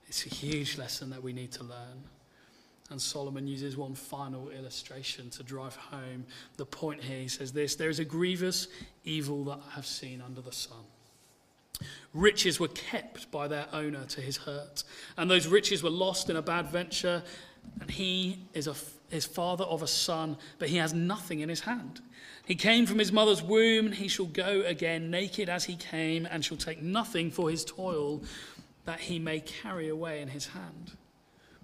it's 0.07 0.25
a 0.25 0.29
huge 0.29 0.77
lesson 0.77 1.09
that 1.11 1.23
we 1.23 1.33
need 1.33 1.51
to 1.53 1.63
learn. 1.63 2.03
And 2.89 3.01
Solomon 3.01 3.47
uses 3.47 3.75
one 3.75 3.95
final 3.95 4.49
illustration 4.49 5.29
to 5.31 5.43
drive 5.43 5.75
home 5.75 6.25
the 6.55 6.65
point 6.65 7.03
here. 7.03 7.19
He 7.19 7.27
says 7.27 7.51
this 7.51 7.75
There 7.75 7.89
is 7.89 7.99
a 7.99 8.05
grievous 8.05 8.67
evil 9.03 9.43
that 9.45 9.59
I 9.69 9.75
have 9.75 9.85
seen 9.85 10.21
under 10.21 10.41
the 10.41 10.53
sun. 10.53 10.83
Riches 12.13 12.59
were 12.59 12.69
kept 12.69 13.29
by 13.29 13.47
their 13.47 13.67
owner 13.73 14.05
to 14.05 14.21
his 14.21 14.37
hurt, 14.37 14.83
and 15.17 15.29
those 15.29 15.47
riches 15.47 15.83
were 15.83 15.89
lost 15.89 16.29
in 16.29 16.37
a 16.37 16.41
bad 16.41 16.67
venture. 16.67 17.23
And 17.79 17.89
he 17.89 18.39
is 18.53 18.67
a, 18.67 18.75
his 19.09 19.25
father 19.25 19.63
of 19.63 19.81
a 19.81 19.87
son, 19.87 20.37
but 20.59 20.69
he 20.69 20.77
has 20.77 20.93
nothing 20.93 21.39
in 21.39 21.49
his 21.49 21.61
hand. 21.61 22.01
He 22.45 22.55
came 22.55 22.85
from 22.85 22.99
his 22.99 23.11
mother's 23.11 23.43
womb, 23.43 23.87
and 23.87 23.95
he 23.95 24.07
shall 24.07 24.25
go 24.25 24.61
again 24.65 25.11
naked 25.11 25.49
as 25.49 25.65
he 25.65 25.75
came, 25.75 26.25
and 26.25 26.43
shall 26.43 26.57
take 26.57 26.81
nothing 26.81 27.29
for 27.31 27.49
his 27.49 27.65
toil 27.65 28.23
that 28.85 29.01
he 29.01 29.19
may 29.19 29.41
carry 29.41 29.89
away 29.89 30.21
in 30.21 30.29
his 30.29 30.47
hand. 30.47 30.93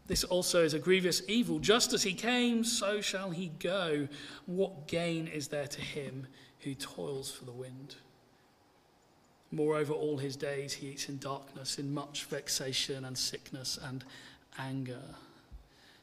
This 0.07 0.25
also 0.25 0.63
is 0.63 0.73
a 0.73 0.79
grievous 0.79 1.21
evil. 1.29 1.59
Just 1.59 1.93
as 1.93 2.03
he 2.03 2.13
came, 2.13 2.63
so 2.63 2.99
shall 2.99 3.31
he 3.31 3.51
go. 3.59 4.09
What 4.45 4.87
gain 4.87 5.27
is 5.27 5.47
there 5.47 5.67
to 5.67 5.81
him 5.81 6.27
who 6.59 6.75
toils 6.75 7.31
for 7.31 7.45
the 7.45 7.53
wind? 7.53 7.95
Moreover, 9.51 9.93
all 9.93 10.17
his 10.17 10.35
days 10.35 10.73
he 10.73 10.87
eats 10.87 11.07
in 11.07 11.19
darkness, 11.19 11.79
in 11.79 11.93
much 11.93 12.25
vexation 12.25 13.05
and 13.05 13.17
sickness 13.17 13.79
and 13.81 14.03
anger. 14.57 15.15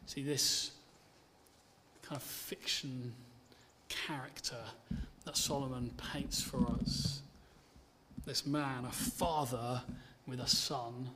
See, 0.06 0.22
this 0.22 0.72
kind 2.02 2.16
of 2.16 2.22
fiction 2.22 3.12
character 3.88 4.56
that 5.24 5.36
Solomon 5.36 5.90
paints 6.12 6.42
for 6.42 6.66
us. 6.80 7.22
This 8.26 8.46
man, 8.46 8.84
a 8.84 8.92
father 8.92 9.82
with 10.26 10.40
a 10.40 10.46
son, 10.48 11.10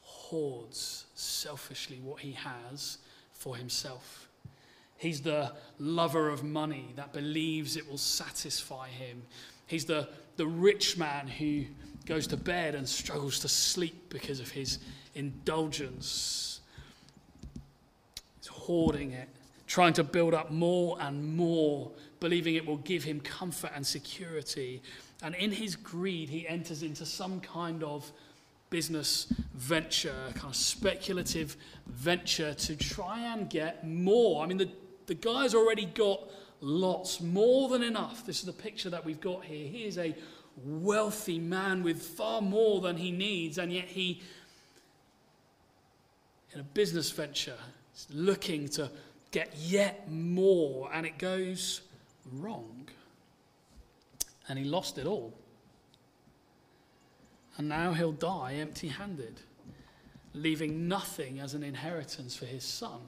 hoards 0.00 1.06
selfishly 1.14 2.00
what 2.02 2.20
he 2.20 2.32
has 2.32 2.98
for 3.32 3.56
himself. 3.56 4.28
He's 4.96 5.20
the 5.20 5.52
lover 5.78 6.28
of 6.28 6.44
money 6.44 6.92
that 6.96 7.12
believes 7.12 7.76
it 7.76 7.88
will 7.90 7.98
satisfy 7.98 8.88
him. 8.88 9.22
He's 9.66 9.84
the, 9.84 10.08
the 10.36 10.46
rich 10.46 10.96
man 10.96 11.26
who 11.26 11.64
goes 12.06 12.26
to 12.28 12.36
bed 12.36 12.74
and 12.74 12.88
struggles 12.88 13.40
to 13.40 13.48
sleep 13.48 14.10
because 14.10 14.40
of 14.40 14.50
his 14.50 14.78
indulgence. 15.14 16.51
Hoarding 18.66 19.12
it 19.12 19.28
trying 19.72 19.94
to 19.94 20.04
build 20.04 20.34
up 20.34 20.50
more 20.50 20.98
and 21.00 21.34
more, 21.34 21.90
believing 22.20 22.56
it 22.56 22.66
will 22.66 22.76
give 22.76 23.02
him 23.02 23.18
comfort 23.20 23.70
and 23.74 23.86
security. 23.86 24.82
And 25.22 25.34
in 25.36 25.50
his 25.50 25.76
greed, 25.76 26.28
he 26.28 26.46
enters 26.46 26.82
into 26.82 27.06
some 27.06 27.40
kind 27.40 27.82
of 27.82 28.12
business 28.68 29.32
venture, 29.54 30.14
kind 30.34 30.48
of 30.50 30.56
speculative 30.56 31.56
venture 31.86 32.52
to 32.52 32.76
try 32.76 33.20
and 33.20 33.48
get 33.48 33.86
more. 33.88 34.44
I 34.44 34.46
mean, 34.46 34.58
the, 34.58 34.68
the 35.06 35.14
guy's 35.14 35.54
already 35.54 35.86
got 35.86 36.20
lots, 36.60 37.22
more 37.22 37.70
than 37.70 37.82
enough. 37.82 38.26
This 38.26 38.40
is 38.40 38.44
the 38.44 38.52
picture 38.52 38.90
that 38.90 39.06
we've 39.06 39.22
got 39.22 39.42
here. 39.42 39.68
He 39.68 39.84
is 39.84 39.96
a 39.96 40.14
wealthy 40.64 41.38
man 41.38 41.82
with 41.82 42.02
far 42.02 42.42
more 42.42 42.82
than 42.82 42.98
he 42.98 43.10
needs, 43.10 43.56
and 43.56 43.72
yet 43.72 43.86
he, 43.86 44.20
in 46.52 46.60
a 46.60 46.62
business 46.62 47.10
venture, 47.10 47.56
is 48.08 48.14
looking 48.14 48.68
to 48.68 48.90
get 49.30 49.54
yet 49.56 50.10
more, 50.10 50.90
and 50.92 51.06
it 51.06 51.18
goes 51.18 51.80
wrong. 52.32 52.88
And 54.48 54.58
he 54.58 54.64
lost 54.64 54.98
it 54.98 55.06
all. 55.06 55.32
And 57.56 57.68
now 57.68 57.92
he'll 57.92 58.12
die 58.12 58.54
empty 58.54 58.88
handed. 58.88 59.40
leaving 60.34 60.88
nothing 60.88 61.40
as 61.40 61.54
an 61.54 61.62
inheritance 61.62 62.34
for 62.34 62.46
his 62.46 62.64
son. 62.64 63.00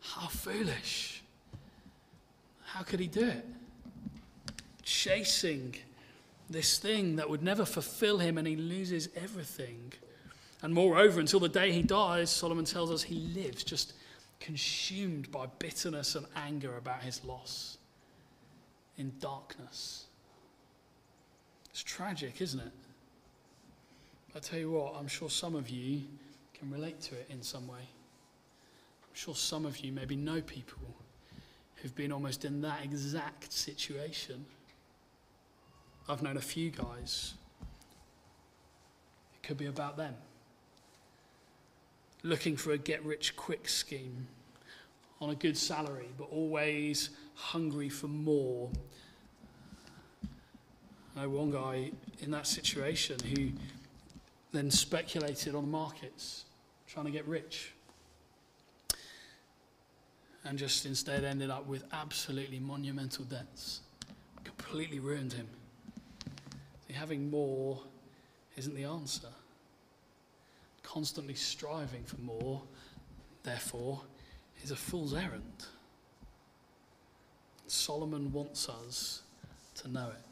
How 0.00 0.26
foolish. 0.26 1.22
How 2.64 2.82
could 2.82 3.00
he 3.00 3.06
do 3.06 3.26
it? 3.26 3.46
Chasing 4.82 5.76
this 6.50 6.78
thing 6.78 7.16
that 7.16 7.28
would 7.28 7.42
never 7.42 7.64
fulfill 7.64 8.18
him 8.18 8.38
and 8.38 8.46
he 8.46 8.56
loses 8.56 9.08
everything. 9.14 9.92
And 10.62 10.74
moreover, 10.74 11.20
until 11.20 11.40
the 11.40 11.48
day 11.48 11.72
he 11.72 11.82
dies, 11.82 12.30
Solomon 12.30 12.64
tells 12.64 12.90
us 12.90 13.02
he 13.02 13.20
lives 13.34 13.62
just 13.62 13.92
consumed 14.40 15.30
by 15.30 15.46
bitterness 15.58 16.14
and 16.14 16.26
anger 16.34 16.76
about 16.76 17.02
his 17.02 17.24
loss 17.24 17.78
in 18.96 19.12
darkness. 19.20 20.04
It's 21.70 21.82
tragic, 21.82 22.40
isn't 22.40 22.60
it? 22.60 22.72
I 24.34 24.40
tell 24.40 24.58
you 24.58 24.72
what, 24.72 24.94
I'm 24.96 25.08
sure 25.08 25.30
some 25.30 25.54
of 25.54 25.70
you 25.70 26.02
can 26.54 26.70
relate 26.70 27.00
to 27.02 27.14
it 27.14 27.26
in 27.30 27.42
some 27.42 27.66
way. 27.68 27.78
I'm 27.78 29.14
sure 29.14 29.34
some 29.34 29.64
of 29.64 29.78
you 29.78 29.92
maybe 29.92 30.16
know 30.16 30.40
people 30.40 30.82
who've 31.76 31.94
been 31.94 32.12
almost 32.12 32.44
in 32.44 32.60
that 32.62 32.84
exact 32.84 33.52
situation. 33.52 34.44
I've 36.08 36.22
known 36.22 36.36
a 36.36 36.42
few 36.42 36.70
guys. 36.70 37.34
It 39.34 39.46
could 39.46 39.56
be 39.56 39.66
about 39.66 39.96
them. 39.96 40.14
Looking 42.28 42.58
for 42.58 42.72
a 42.72 42.76
get 42.76 43.02
rich 43.06 43.34
quick 43.36 43.70
scheme 43.70 44.28
on 45.18 45.30
a 45.30 45.34
good 45.34 45.56
salary, 45.56 46.10
but 46.18 46.24
always 46.24 47.08
hungry 47.34 47.88
for 47.88 48.08
more. 48.08 48.68
I 51.16 51.22
know 51.22 51.30
one 51.30 51.50
guy 51.50 51.90
in 52.20 52.30
that 52.32 52.46
situation 52.46 53.16
who 53.34 53.52
then 54.52 54.70
speculated 54.70 55.54
on 55.54 55.62
the 55.62 55.70
markets, 55.70 56.44
trying 56.86 57.06
to 57.06 57.10
get 57.10 57.26
rich. 57.26 57.72
And 60.44 60.58
just 60.58 60.84
instead 60.84 61.24
ended 61.24 61.48
up 61.48 61.66
with 61.66 61.84
absolutely 61.94 62.58
monumental 62.58 63.24
debts. 63.24 63.80
Completely 64.44 64.98
ruined 64.98 65.32
him. 65.32 65.48
Having 66.92 67.30
more 67.30 67.80
isn't 68.54 68.74
the 68.74 68.84
answer. 68.84 69.28
Constantly 70.88 71.34
striving 71.34 72.02
for 72.02 72.18
more, 72.22 72.62
therefore, 73.42 74.00
is 74.64 74.70
a 74.70 74.76
fool's 74.76 75.12
errand. 75.12 75.66
Solomon 77.66 78.32
wants 78.32 78.70
us 78.70 79.20
to 79.74 79.88
know 79.88 80.08
it, 80.08 80.24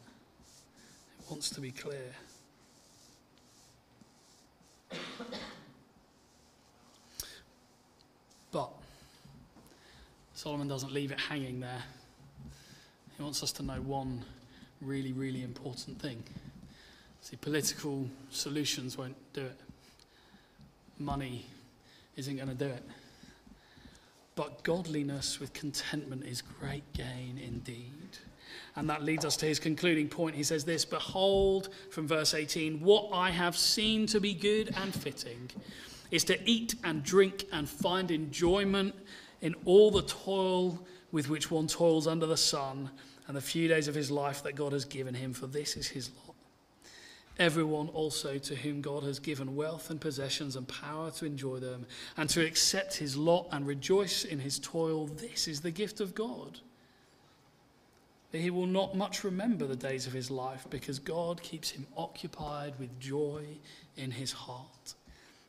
he 1.19 1.25
wants 1.29 1.51
to 1.51 1.61
be 1.61 1.71
clear. 1.71 2.11
But 8.51 8.71
Solomon 10.33 10.69
doesn't 10.69 10.91
leave 10.91 11.13
it 11.13 11.21
hanging 11.21 11.61
there. 11.61 11.83
He 13.19 13.23
wants 13.23 13.43
us 13.43 13.53
to 13.53 13.63
know 13.63 13.83
one 13.83 14.25
really, 14.81 15.13
really 15.13 15.43
important 15.43 16.01
thing. 16.01 16.23
See, 17.21 17.37
political 17.37 18.09
solutions 18.31 18.97
won't 18.97 19.17
do 19.35 19.43
it, 19.43 19.61
money 20.99 21.47
isn't 22.17 22.37
going 22.37 22.49
to 22.49 22.55
do 22.55 22.67
it. 22.67 22.83
But 24.35 24.63
godliness 24.63 25.41
with 25.41 25.53
contentment 25.53 26.25
is 26.25 26.43
great 26.43 26.91
gain 26.93 27.41
indeed. 27.43 28.19
And 28.77 28.89
that 28.91 29.03
leads 29.03 29.25
us 29.25 29.37
to 29.39 29.47
his 29.47 29.59
concluding 29.59 30.09
point. 30.09 30.37
He 30.37 30.43
says 30.43 30.65
this 30.65 30.85
Behold, 30.85 31.71
from 31.91 32.07
verse 32.07 32.35
18, 32.35 32.81
what 32.81 33.09
I 33.13 33.31
have 33.31 33.57
seen 33.57 34.07
to 34.09 34.21
be 34.21 34.35
good 34.35 34.75
and 34.77 34.95
fitting 34.95 35.51
is 36.11 36.25
to 36.25 36.39
eat 36.49 36.75
and 36.85 37.03
drink 37.03 37.47
and 37.53 37.69
find 37.69 38.11
enjoyment 38.11 38.95
in 39.41 39.55
all 39.65 39.91
the 39.91 40.03
toil 40.03 40.87
with 41.13 41.29
which 41.29 41.51
one 41.51 41.67
toils 41.67 42.07
under 42.07 42.27
the 42.27 42.37
sun 42.37 42.91
and 43.27 43.37
the 43.37 43.41
few 43.41 43.69
days 43.69 43.89
of 43.89 43.95
his 43.95 44.11
life 44.11 44.43
that 44.43 44.55
God 44.55 44.73
has 44.73 44.85
given 44.85 45.15
him, 45.15 45.33
for 45.33 45.47
this 45.47 45.77
is 45.77 45.89
his 45.89 46.11
lot. 46.26 46.26
Everyone 47.39 47.89
also 47.89 48.39
to 48.39 48.55
whom 48.55 48.81
God 48.81 49.03
has 49.03 49.19
given 49.19 49.57
wealth 49.57 49.91
and 49.91 50.01
possessions 50.01 50.57
and 50.57 50.67
power 50.67 51.11
to 51.13 51.27
enjoy 51.27 51.59
them 51.59 51.87
and 52.17 52.31
to 52.31 52.45
accept 52.45 52.97
his 52.97 53.17
lot 53.17 53.49
and 53.53 53.67
rejoice 53.67 54.25
in 54.25 54.39
his 54.39 54.59
toil, 54.59 55.07
this 55.07 55.47
is 55.47 55.61
the 55.61 55.71
gift 55.71 56.01
of 56.01 56.15
God 56.15 56.61
that 58.37 58.43
he 58.43 58.51
will 58.51 58.67
not 58.67 58.95
much 58.95 59.25
remember 59.25 59.67
the 59.67 59.77
days 59.77 60.07
of 60.07 60.13
his 60.13 60.31
life 60.31 60.67
because 60.69 60.99
God 60.99 61.43
keeps 61.43 61.71
him 61.71 61.87
occupied 61.97 62.75
with 62.79 63.01
joy 63.01 63.45
in 63.97 64.11
his 64.11 64.33
heart. 64.33 64.95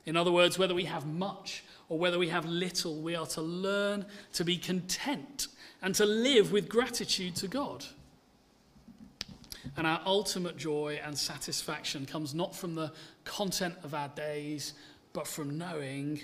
In 0.06 0.16
other 0.16 0.32
words, 0.32 0.58
whether 0.58 0.74
we 0.74 0.86
have 0.86 1.06
much 1.06 1.66
or 1.90 2.00
whether 2.00 2.18
we 2.18 2.30
have 2.30 2.46
little, 2.46 3.02
we 3.02 3.16
are 3.16 3.26
to 3.28 3.42
learn 3.42 4.06
to 4.34 4.46
be 4.46 4.58
content 4.58 5.48
and 5.82 5.94
to 5.96 6.06
live 6.06 6.52
with 6.52 6.70
gratitude 6.70 7.36
to 7.38 7.50
God. 7.50 7.84
And 9.76 9.86
our 9.86 10.02
ultimate 10.06 10.58
joy 10.58 11.00
and 11.04 11.18
satisfaction 11.18 12.06
comes 12.06 12.34
not 12.34 12.56
from 12.56 12.76
the 12.76 12.92
content 13.26 13.76
of 13.84 13.94
our 13.94 14.10
days, 14.10 14.74
but 15.14 15.28
from 15.28 15.58
knowing 15.58 16.22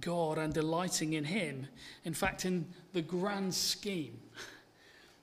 God 0.00 0.38
and 0.38 0.52
delighting 0.52 1.12
in 1.12 1.24
Him. 1.24 1.66
In 2.04 2.14
fact, 2.14 2.44
in 2.44 2.66
the 2.92 3.02
grand 3.02 3.54
scheme, 3.54 4.18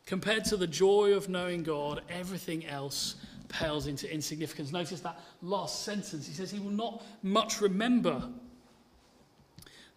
Compared 0.08 0.46
to 0.46 0.56
the 0.56 0.66
joy 0.66 1.12
of 1.12 1.28
knowing 1.28 1.64
God, 1.64 2.02
everything 2.10 2.66
else 2.66 3.16
pales 3.50 3.88
into 3.88 4.12
insignificance. 4.12 4.72
Notice 4.72 5.02
that 5.02 5.20
last 5.42 5.84
sentence. 5.84 6.26
He 6.26 6.34
says 6.34 6.50
he 6.50 6.60
will 6.60 6.72
not 6.72 7.04
much 7.22 7.60
remember 7.60 8.24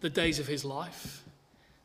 the 0.00 0.10
days 0.10 0.40
of 0.40 0.48
his 0.48 0.64
life. 0.64 1.22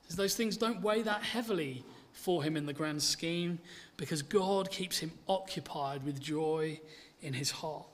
Those 0.09 0.35
things 0.35 0.57
don't 0.57 0.81
weigh 0.81 1.03
that 1.03 1.21
heavily 1.21 1.83
for 2.13 2.41
him 2.41 2.57
in 2.57 2.65
the 2.65 2.73
grand 2.73 3.03
scheme 3.03 3.59
because 3.97 4.21
God 4.21 4.71
keeps 4.71 4.99
him 4.99 5.11
occupied 5.27 6.03
with 6.03 6.19
joy 6.19 6.79
in 7.21 7.33
his 7.33 7.51
heart. 7.51 7.85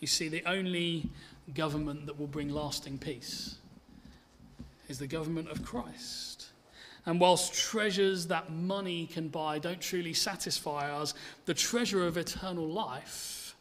You 0.00 0.06
see, 0.06 0.28
the 0.28 0.44
only 0.46 1.10
government 1.54 2.06
that 2.06 2.18
will 2.18 2.26
bring 2.26 2.50
lasting 2.50 2.98
peace 2.98 3.56
is 4.88 4.98
the 4.98 5.06
government 5.06 5.50
of 5.50 5.64
Christ. 5.64 6.46
And 7.04 7.20
whilst 7.20 7.54
treasures 7.54 8.26
that 8.26 8.52
money 8.52 9.06
can 9.06 9.28
buy 9.28 9.58
don't 9.58 9.80
truly 9.80 10.12
satisfy 10.12 10.90
us, 10.90 11.14
the 11.46 11.54
treasure 11.54 12.06
of 12.06 12.16
eternal 12.16 12.68
life 12.68 13.56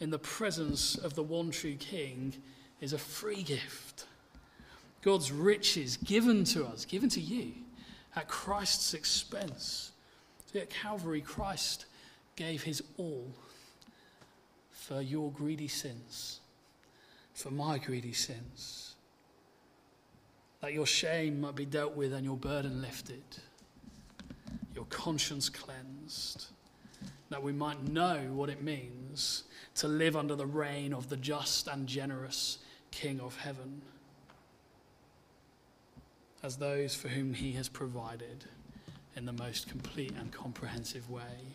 in 0.00 0.10
the 0.10 0.18
presence 0.18 0.96
of 0.96 1.14
the 1.14 1.22
one 1.22 1.50
true 1.50 1.76
King 1.76 2.34
is 2.80 2.92
a 2.92 2.98
free 2.98 3.42
gift. 3.42 4.06
God's 5.00 5.32
riches 5.32 5.96
given 5.96 6.44
to 6.44 6.64
us, 6.66 6.84
given 6.84 7.08
to 7.10 7.20
you 7.20 7.52
at 8.16 8.28
Christ's 8.28 8.94
expense. 8.94 9.92
See, 10.52 10.60
at 10.60 10.70
Calvary, 10.70 11.20
Christ 11.20 11.86
gave 12.36 12.62
his 12.62 12.82
all 12.96 13.32
for 14.70 15.00
your 15.00 15.30
greedy 15.30 15.68
sins, 15.68 16.40
for 17.34 17.50
my 17.50 17.78
greedy 17.78 18.12
sins 18.12 18.92
that 20.62 20.72
your 20.72 20.86
shame 20.86 21.40
might 21.40 21.56
be 21.56 21.66
dealt 21.66 21.96
with 21.96 22.12
and 22.12 22.24
your 22.24 22.36
burden 22.36 22.80
lifted, 22.80 23.24
your 24.74 24.84
conscience 24.86 25.48
cleansed, 25.48 26.46
that 27.30 27.42
we 27.42 27.52
might 27.52 27.82
know 27.88 28.18
what 28.32 28.48
it 28.48 28.62
means 28.62 29.42
to 29.74 29.88
live 29.88 30.16
under 30.16 30.36
the 30.36 30.46
reign 30.46 30.94
of 30.94 31.08
the 31.08 31.16
just 31.16 31.66
and 31.66 31.88
generous 31.88 32.58
King 32.92 33.20
of 33.20 33.36
heaven, 33.38 33.82
as 36.42 36.56
those 36.56 36.94
for 36.94 37.08
whom 37.08 37.34
he 37.34 37.52
has 37.52 37.68
provided 37.68 38.44
in 39.16 39.26
the 39.26 39.32
most 39.32 39.68
complete 39.68 40.12
and 40.18 40.32
comprehensive 40.32 41.08
way. 41.08 41.54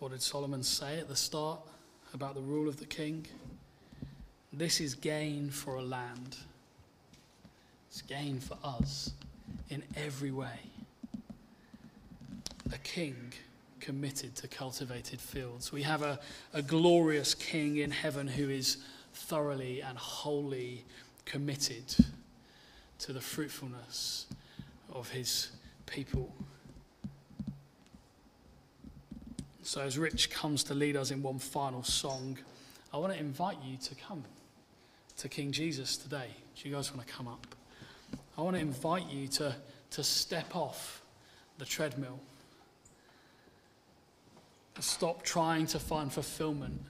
What 0.00 0.12
did 0.12 0.22
Solomon 0.22 0.62
say 0.62 0.98
at 0.98 1.08
the 1.08 1.16
start 1.16 1.60
about 2.14 2.34
the 2.34 2.40
rule 2.40 2.68
of 2.68 2.78
the 2.78 2.86
king? 2.86 3.26
This 4.52 4.80
is 4.80 4.94
gain 4.94 5.50
for 5.50 5.76
a 5.76 5.82
land. 5.82 6.36
It's 7.90 8.02
gain 8.02 8.40
for 8.40 8.56
us 8.64 9.12
in 9.68 9.82
every 9.96 10.30
way. 10.30 10.58
A 12.72 12.78
king 12.78 13.32
committed 13.80 14.36
to 14.36 14.48
cultivated 14.48 15.20
fields. 15.20 15.72
We 15.72 15.82
have 15.82 16.02
a, 16.02 16.20
a 16.52 16.62
glorious 16.62 17.34
king 17.34 17.78
in 17.78 17.90
heaven 17.90 18.28
who 18.28 18.48
is 18.48 18.78
thoroughly 19.12 19.82
and 19.82 19.96
wholly 19.98 20.84
committed 21.24 21.94
to 22.98 23.12
the 23.12 23.20
fruitfulness 23.20 24.26
of 24.92 25.08
his 25.10 25.50
people. 25.86 26.32
So, 29.62 29.80
as 29.80 29.98
Rich 29.98 30.30
comes 30.30 30.64
to 30.64 30.74
lead 30.74 30.96
us 30.96 31.10
in 31.10 31.22
one 31.22 31.38
final 31.38 31.82
song, 31.82 32.38
I 32.92 32.98
want 32.98 33.12
to 33.12 33.18
invite 33.18 33.58
you 33.64 33.76
to 33.76 33.94
come 33.94 34.24
to 35.18 35.28
King 35.28 35.52
Jesus 35.52 35.96
today. 35.96 36.28
Do 36.56 36.68
you 36.68 36.74
guys 36.74 36.92
want 36.92 37.06
to 37.06 37.12
come 37.12 37.28
up? 37.28 37.46
I 38.36 38.42
want 38.42 38.56
to 38.56 38.60
invite 38.62 39.08
you 39.10 39.28
to, 39.28 39.54
to 39.90 40.02
step 40.02 40.56
off 40.56 41.02
the 41.58 41.64
treadmill, 41.64 42.18
to 44.80 44.86
stop 44.86 45.22
trying 45.22 45.66
to 45.66 45.78
find 45.78 46.10
fulfillment 46.10 46.80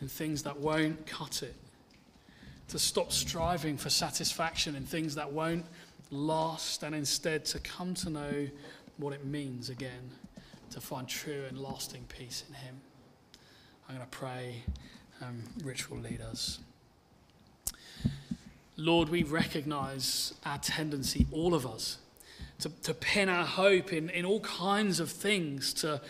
in 0.00 0.06
things 0.06 0.44
that 0.44 0.56
won't 0.60 1.04
cut 1.06 1.42
it, 1.42 1.56
to 2.68 2.78
stop 2.78 3.10
striving 3.10 3.76
for 3.76 3.90
satisfaction 3.90 4.76
in 4.76 4.84
things 4.84 5.16
that 5.16 5.32
won't 5.32 5.64
last, 6.12 6.84
and 6.84 6.94
instead 6.94 7.44
to 7.44 7.58
come 7.58 7.94
to 7.94 8.10
know 8.10 8.48
what 8.96 9.12
it 9.12 9.24
means 9.24 9.70
again 9.70 10.10
to 10.70 10.80
find 10.80 11.08
true 11.08 11.44
and 11.48 11.58
lasting 11.58 12.04
peace 12.08 12.44
in 12.48 12.54
Him. 12.54 12.76
I'm 13.88 13.96
going 13.96 14.06
to 14.06 14.16
pray. 14.16 14.62
Um, 15.20 15.42
Rich 15.64 15.90
will 15.90 15.98
lead 15.98 16.20
us. 16.20 16.60
Lord, 18.76 19.08
we 19.08 19.24
recognize 19.24 20.32
our 20.46 20.58
tendency, 20.58 21.26
all 21.32 21.54
of 21.54 21.66
us, 21.66 21.98
to, 22.60 22.68
to 22.82 22.94
pin 22.94 23.28
our 23.28 23.44
hope 23.44 23.92
in, 23.92 24.10
in 24.10 24.24
all 24.24 24.40
kinds 24.40 25.00
of 25.00 25.10
things 25.10 25.74
to, 25.74 26.00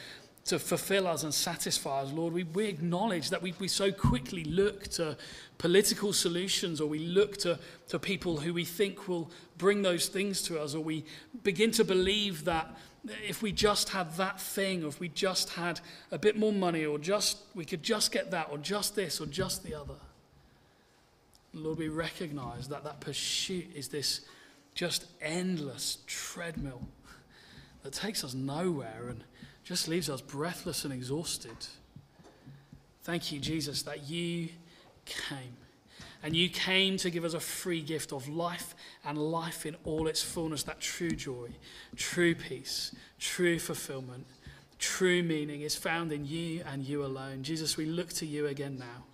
to 0.50 0.58
fulfill 0.58 1.06
us 1.06 1.22
and 1.22 1.32
satisfy 1.32 2.02
us. 2.02 2.12
Lord, 2.12 2.32
we, 2.32 2.42
we 2.42 2.66
acknowledge 2.66 3.30
that 3.30 3.40
we, 3.40 3.54
we 3.60 3.68
so 3.68 3.92
quickly 3.92 4.42
look 4.42 4.88
to 4.88 5.16
political 5.58 6.12
solutions 6.12 6.80
or 6.80 6.88
we 6.88 6.98
look 6.98 7.36
to, 7.38 7.56
to 7.88 8.00
people 8.00 8.38
who 8.38 8.52
we 8.52 8.64
think 8.64 9.06
will 9.06 9.30
bring 9.58 9.82
those 9.82 10.08
things 10.08 10.42
to 10.42 10.60
us, 10.60 10.74
or 10.74 10.80
we 10.80 11.04
begin 11.44 11.70
to 11.70 11.84
believe 11.84 12.44
that 12.46 12.76
if 13.28 13.42
we 13.42 13.52
just 13.52 13.90
had 13.90 14.12
that 14.16 14.40
thing, 14.40 14.82
or 14.82 14.88
if 14.88 14.98
we 14.98 15.08
just 15.08 15.50
had 15.50 15.80
a 16.10 16.18
bit 16.18 16.36
more 16.36 16.52
money, 16.52 16.84
or 16.84 16.98
just 16.98 17.38
we 17.54 17.64
could 17.64 17.84
just 17.84 18.10
get 18.10 18.32
that, 18.32 18.48
or 18.50 18.58
just 18.58 18.96
this, 18.96 19.20
or 19.20 19.26
just 19.26 19.62
the 19.62 19.74
other. 19.74 19.94
Lord, 21.54 21.78
we 21.78 21.88
recognize 21.88 22.68
that 22.68 22.82
that 22.82 23.00
pursuit 23.00 23.68
is 23.76 23.88
this 23.88 24.22
just 24.74 25.06
endless 25.22 25.98
treadmill 26.08 26.82
that 27.84 27.92
takes 27.92 28.24
us 28.24 28.34
nowhere 28.34 29.06
and 29.08 29.22
just 29.70 29.86
leaves 29.86 30.10
us 30.10 30.20
breathless 30.20 30.84
and 30.84 30.92
exhausted. 30.92 31.56
Thank 33.04 33.30
you, 33.30 33.38
Jesus, 33.38 33.82
that 33.82 34.10
you 34.10 34.48
came. 35.04 35.56
And 36.24 36.34
you 36.34 36.48
came 36.48 36.96
to 36.96 37.08
give 37.08 37.24
us 37.24 37.34
a 37.34 37.40
free 37.40 37.80
gift 37.80 38.12
of 38.12 38.28
life 38.28 38.74
and 39.04 39.16
life 39.16 39.66
in 39.66 39.76
all 39.84 40.08
its 40.08 40.20
fullness 40.24 40.64
that 40.64 40.80
true 40.80 41.12
joy, 41.12 41.50
true 41.94 42.34
peace, 42.34 42.92
true 43.20 43.60
fulfillment, 43.60 44.26
true 44.80 45.22
meaning 45.22 45.60
is 45.60 45.76
found 45.76 46.10
in 46.10 46.26
you 46.26 46.64
and 46.66 46.82
you 46.82 47.04
alone. 47.04 47.44
Jesus, 47.44 47.76
we 47.76 47.86
look 47.86 48.08
to 48.14 48.26
you 48.26 48.48
again 48.48 48.76
now. 48.76 49.04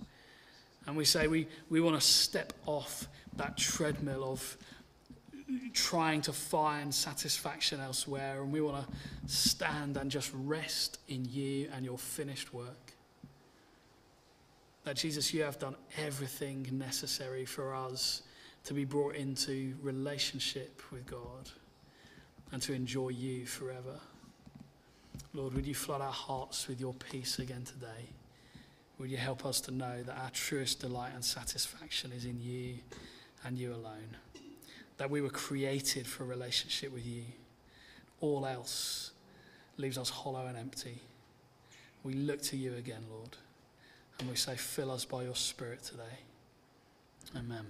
And 0.86 0.96
we 0.96 1.04
say 1.04 1.26
we, 1.26 1.48
we 1.68 1.82
want 1.82 2.00
to 2.00 2.06
step 2.06 2.54
off 2.64 3.08
that 3.36 3.58
treadmill 3.58 4.24
of 4.24 4.56
trying 5.72 6.20
to 6.22 6.32
find 6.32 6.94
satisfaction 6.94 7.80
elsewhere. 7.80 8.42
And 8.42 8.52
we 8.52 8.60
want 8.60 8.86
to 8.86 9.32
stand 9.32 9.96
and 9.96 10.10
just 10.10 10.30
rest 10.34 10.98
in 11.08 11.24
you 11.24 11.68
and 11.74 11.84
your 11.84 11.98
finished 11.98 12.52
work. 12.52 12.92
That 14.84 14.96
Jesus, 14.96 15.34
you 15.34 15.42
have 15.42 15.58
done 15.58 15.76
everything 15.98 16.66
necessary 16.72 17.44
for 17.44 17.74
us 17.74 18.22
to 18.64 18.74
be 18.74 18.84
brought 18.84 19.14
into 19.14 19.74
relationship 19.82 20.82
with 20.90 21.06
God 21.06 21.50
and 22.52 22.62
to 22.62 22.72
enjoy 22.72 23.10
you 23.10 23.46
forever. 23.46 24.00
Lord, 25.34 25.54
would 25.54 25.66
you 25.66 25.74
flood 25.74 26.00
our 26.00 26.12
hearts 26.12 26.68
with 26.68 26.80
your 26.80 26.94
peace 26.94 27.38
again 27.38 27.64
today? 27.64 28.10
Would 28.98 29.10
you 29.10 29.16
help 29.16 29.44
us 29.44 29.60
to 29.62 29.70
know 29.70 30.02
that 30.02 30.16
our 30.16 30.30
truest 30.30 30.80
delight 30.80 31.12
and 31.14 31.24
satisfaction 31.24 32.12
is 32.12 32.24
in 32.24 32.40
you 32.40 32.76
and 33.44 33.58
you 33.58 33.74
alone? 33.74 34.16
That 34.98 35.10
we 35.10 35.20
were 35.20 35.30
created 35.30 36.06
for 36.06 36.24
a 36.24 36.26
relationship 36.26 36.92
with 36.92 37.06
you. 37.06 37.24
All 38.20 38.46
else 38.46 39.10
leaves 39.76 39.98
us 39.98 40.08
hollow 40.08 40.46
and 40.46 40.56
empty. 40.56 41.00
We 42.02 42.14
look 42.14 42.40
to 42.42 42.56
you 42.56 42.74
again, 42.74 43.02
Lord, 43.10 43.36
and 44.18 44.28
we 44.28 44.36
say, 44.36 44.56
fill 44.56 44.90
us 44.90 45.04
by 45.04 45.24
your 45.24 45.34
Spirit 45.34 45.82
today. 45.82 46.02
Amen. 47.36 47.66